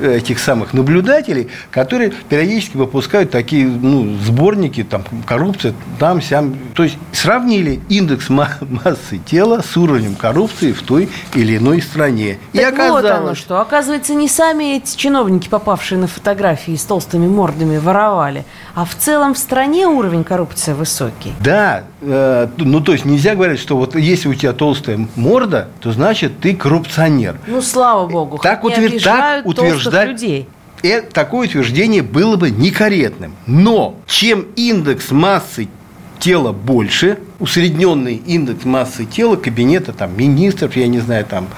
этих 0.00 0.38
самых 0.38 0.72
наблюдателей, 0.74 1.48
которые 1.70 2.12
периодически 2.28 2.76
выпускают 2.76 3.30
такие 3.30 3.66
ну, 3.66 4.16
сборники, 4.24 4.82
там, 4.82 5.04
коррупция, 5.26 5.74
там, 5.98 6.20
сям. 6.22 6.56
То 6.74 6.84
есть 6.84 6.96
сравнили 7.12 7.80
индекс 7.88 8.28
массы 8.28 9.18
тела 9.24 9.62
с 9.62 9.76
уровнем 9.76 10.14
коррупции 10.14 10.72
в 10.72 10.82
той 10.82 11.08
или 11.34 11.56
иной 11.56 11.82
стране. 11.82 12.38
Так 12.52 12.60
И 12.60 12.64
оказалось... 12.64 13.02
вот 13.02 13.12
оно 13.12 13.34
что. 13.34 13.60
Оказывается, 13.60 14.14
не 14.14 14.28
сами 14.28 14.76
эти 14.76 14.96
чиновники, 14.96 15.48
попавшие 15.48 15.98
на 15.98 16.06
фотографии 16.06 16.76
с 16.76 16.84
толстыми 16.84 17.28
мордами, 17.28 17.78
воровали, 17.78 18.44
а 18.74 18.84
в 18.84 18.94
целом 18.94 19.34
в 19.34 19.38
стране 19.38 19.86
уровень 19.86 20.24
коррупции 20.24 20.72
высокий. 20.72 21.32
Да, 21.40 21.84
э, 22.00 22.48
ну 22.56 22.80
то 22.80 22.92
есть 22.92 23.04
нельзя 23.04 23.34
говорить, 23.34 23.60
что 23.60 23.76
вот 23.76 23.94
если 23.94 24.28
у 24.28 24.34
тебя 24.34 24.52
толстая 24.52 25.06
морда, 25.16 25.68
то 25.80 25.92
значит 25.92 26.40
ты 26.40 26.54
коррупционер. 26.54 27.38
Ну 27.46 27.62
слава 27.62 28.06
богу, 28.06 28.38
так, 28.38 28.64
утвер... 28.64 29.00
так 29.02 29.46
утверждать 29.88 30.08
людей. 30.08 30.48
Это, 30.82 31.10
такое 31.10 31.48
утверждение 31.48 32.02
было 32.02 32.36
бы 32.36 32.50
некорректным. 32.50 33.34
Но 33.46 33.96
чем 34.06 34.46
индекс 34.54 35.10
массы 35.10 35.68
тела 36.18 36.52
больше, 36.52 37.18
усредненный 37.38 38.14
индекс 38.14 38.64
массы 38.64 39.04
тела 39.04 39.36
кабинета 39.36 39.92
там, 39.92 40.16
министров, 40.16 40.76
я 40.76 40.86
не 40.86 41.00
знаю, 41.00 41.26
там, 41.26 41.48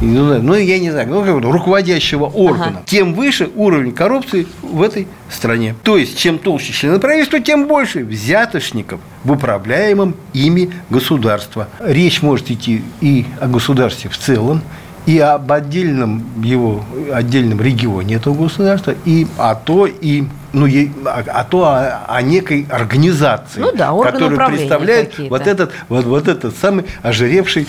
ну, 0.00 0.54
я 0.54 0.78
не 0.78 0.90
знаю, 0.90 1.08
ну, 1.08 1.52
руководящего 1.52 2.24
органа, 2.24 2.66
ага. 2.66 2.82
тем 2.86 3.14
выше 3.14 3.50
уровень 3.54 3.92
коррупции 3.92 4.46
в 4.62 4.82
этой 4.82 5.06
стране. 5.30 5.74
То 5.82 5.96
есть, 5.96 6.18
чем 6.18 6.38
толще 6.38 6.72
члены 6.72 6.98
правительства, 6.98 7.40
тем 7.40 7.68
больше 7.68 8.04
взятошников 8.04 9.00
в 9.24 9.32
управляемом 9.32 10.16
ими 10.32 10.70
государства. 10.90 11.68
Речь 11.80 12.22
может 12.22 12.50
идти 12.50 12.82
и 13.00 13.24
о 13.40 13.46
государстве 13.46 14.10
в 14.10 14.18
целом, 14.18 14.62
и 15.08 15.18
об 15.20 15.50
отдельном 15.50 16.22
его 16.42 16.84
отдельном 17.10 17.62
регионе 17.62 18.16
этого 18.16 18.34
государства, 18.34 18.94
и 19.06 19.26
о 19.38 19.54
то, 19.54 19.86
и 19.86 20.24
ну, 20.52 20.66
а, 21.06 21.24
а 21.26 21.44
то 21.44 21.64
о, 21.64 22.04
о 22.06 22.20
некой 22.20 22.66
организации, 22.70 23.60
ну, 23.60 23.72
да, 23.74 23.96
которая 24.02 24.50
представляет 24.50 25.18
вот 25.18 25.46
этот, 25.46 25.72
вот, 25.88 26.04
вот 26.04 26.28
этот 26.28 26.54
самый 26.54 26.84
ожиревший 27.02 27.66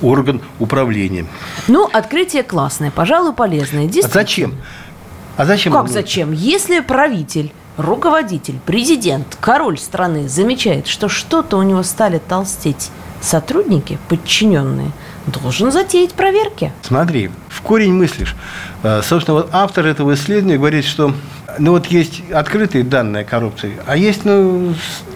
орган 0.00 0.40
управления. 0.58 1.26
Ну, 1.66 1.86
открытие 1.92 2.44
классное, 2.44 2.90
пожалуй, 2.90 3.34
полезное. 3.34 3.86
А 3.86 4.08
зачем? 4.08 4.54
А 5.36 5.44
зачем? 5.44 5.74
Как 5.74 5.88
зачем? 5.88 6.32
Если 6.32 6.80
правитель 6.80 7.52
руководитель, 7.76 8.58
президент, 8.64 9.36
король 9.38 9.78
страны 9.78 10.30
замечает, 10.30 10.86
что 10.86 11.10
что-то 11.10 11.58
у 11.58 11.62
него 11.62 11.82
стали 11.82 12.18
толстеть 12.26 12.90
сотрудники, 13.20 13.98
подчиненные, 14.08 14.92
должен 15.28 15.70
затеять 15.72 16.12
проверки. 16.12 16.72
Смотри, 16.82 17.30
в 17.48 17.62
корень 17.62 17.94
мыслишь. 17.94 18.34
Э, 18.82 19.00
собственно, 19.02 19.38
вот 19.38 19.50
автор 19.52 19.86
этого 19.86 20.14
исследования 20.14 20.56
говорит, 20.58 20.84
что 20.84 21.14
ну 21.58 21.72
вот 21.72 21.86
есть 21.86 22.22
открытые 22.32 22.84
данные 22.84 23.22
о 23.22 23.24
коррупции, 23.24 23.72
а 23.86 23.96
есть, 23.96 24.24
ну, 24.24 24.74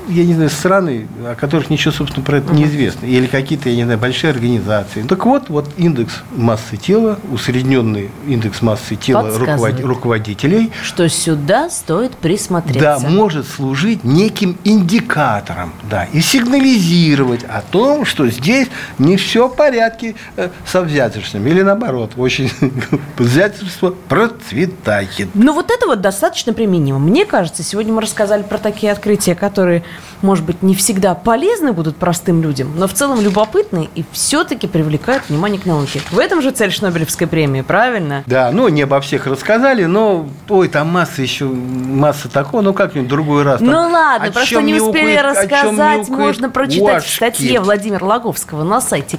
я 0.09 0.25
не 0.25 0.35
знаю, 0.35 0.51
страны, 0.51 1.07
о 1.25 1.35
которых 1.35 1.70
ничего, 1.70 1.92
собственно, 1.92 2.25
про 2.25 2.38
это 2.38 2.53
не 2.53 2.64
известно. 2.64 3.07
Или 3.07 3.27
какие-то, 3.27 3.68
я 3.68 3.77
не 3.77 3.85
знаю, 3.85 3.98
большие 3.98 4.31
организации. 4.31 5.03
Так 5.03 5.25
вот, 5.27 5.48
вот 5.48 5.68
индекс 5.77 6.22
массы 6.35 6.77
тела, 6.77 7.18
усредненный 7.31 8.11
индекс 8.27 8.62
массы 8.62 8.96
тела 8.96 9.31
руковод... 9.38 9.81
руководителей. 9.81 10.72
Что 10.83 11.09
сюда 11.09 11.70
стоит 11.70 12.16
присмотреться. 12.16 12.81
Да, 12.81 13.09
может 13.09 13.46
служить 13.46 14.05
неким 14.05 14.57
индикатором, 14.64 15.72
да, 15.88 16.05
и 16.12 16.20
сигнализировать 16.20 17.44
о 17.44 17.62
том, 17.62 18.05
что 18.05 18.29
здесь 18.29 18.68
не 18.98 19.16
все 19.16 19.48
в 19.48 19.55
порядке 19.55 20.02
э, 20.37 20.49
со 20.67 20.83
взяточным. 20.83 21.47
Или 21.47 21.62
наоборот, 21.62 22.12
очень 22.17 22.51
взятельство 23.19 23.95
процветает. 24.09 25.29
Ну, 25.35 25.53
вот 25.53 25.71
это 25.71 25.87
вот 25.87 26.01
достаточно 26.01 26.53
применимо. 26.53 26.99
Мне 26.99 27.25
кажется, 27.25 27.62
сегодня 27.62 27.93
мы 27.93 28.03
рассказали 28.03 28.43
про 28.43 28.59
такие 28.59 28.93
открытия, 28.93 29.35
которые 29.35 29.85
может 30.23 30.45
быть, 30.45 30.62
не 30.62 30.75
всегда 30.75 31.15
полезны 31.15 31.73
будут 31.73 31.97
простым 31.97 32.43
людям, 32.43 32.73
но 32.77 32.87
в 32.87 32.95
целом 32.95 33.21
любопытны 33.21 33.88
и 33.95 34.05
все-таки 34.12 34.67
привлекают 34.67 35.29
внимание 35.29 35.61
к 35.61 35.67
науке. 35.67 36.01
В 36.11 36.19
этом 36.19 36.41
же 36.41 36.51
цель 36.53 36.71
Шнобелевской 36.71 37.27
премии, 37.27 37.62
правильно? 37.62 38.23
Да, 38.27 38.51
ну 38.53 38.69
не 38.69 38.83
обо 38.83 39.01
всех 39.01 39.27
рассказали, 39.27 39.85
но 39.85 40.29
ой, 40.49 40.69
там 40.69 40.88
масса 40.88 41.23
еще, 41.23 41.47
масса 41.47 42.29
такого, 42.29 42.62
ну 42.62 42.73
как-нибудь 42.73 43.09
другой 43.09 43.43
раз. 43.43 43.59
Там, 43.59 43.69
ну 43.69 43.91
ладно, 43.91 44.31
про 44.31 44.47
что 44.47 44.61
не 44.61 44.75
успели 44.75 45.19
укает, 45.19 45.37
рассказать, 45.37 46.09
можно 46.09 46.49
прочитать 46.49 47.05
в 47.05 47.15
статье 47.15 47.61
Владимира 47.61 48.05
Логовского 48.05 48.62
на 48.62 48.81
сайте 48.81 49.17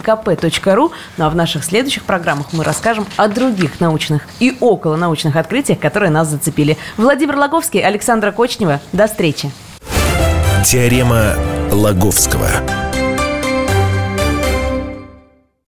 kp.ru. 0.74 0.92
Ну 1.18 1.26
а 1.26 1.30
в 1.30 1.36
наших 1.36 1.64
следующих 1.64 2.04
программах 2.04 2.48
мы 2.54 2.64
расскажем 2.64 3.06
о 3.18 3.28
других 3.28 3.80
научных 3.80 4.24
и 4.40 4.56
около 4.60 4.96
научных 4.96 5.36
открытиях, 5.36 5.80
которые 5.80 6.10
нас 6.10 6.28
зацепили. 6.28 6.78
Владимир 6.98 7.38
Логовский, 7.38 7.82
Александра 7.82 8.32
Кочнева. 8.32 8.80
До 8.92 9.08
встречи. 9.08 9.52
Теорема 10.66 11.36
Лаговского. 11.72 12.50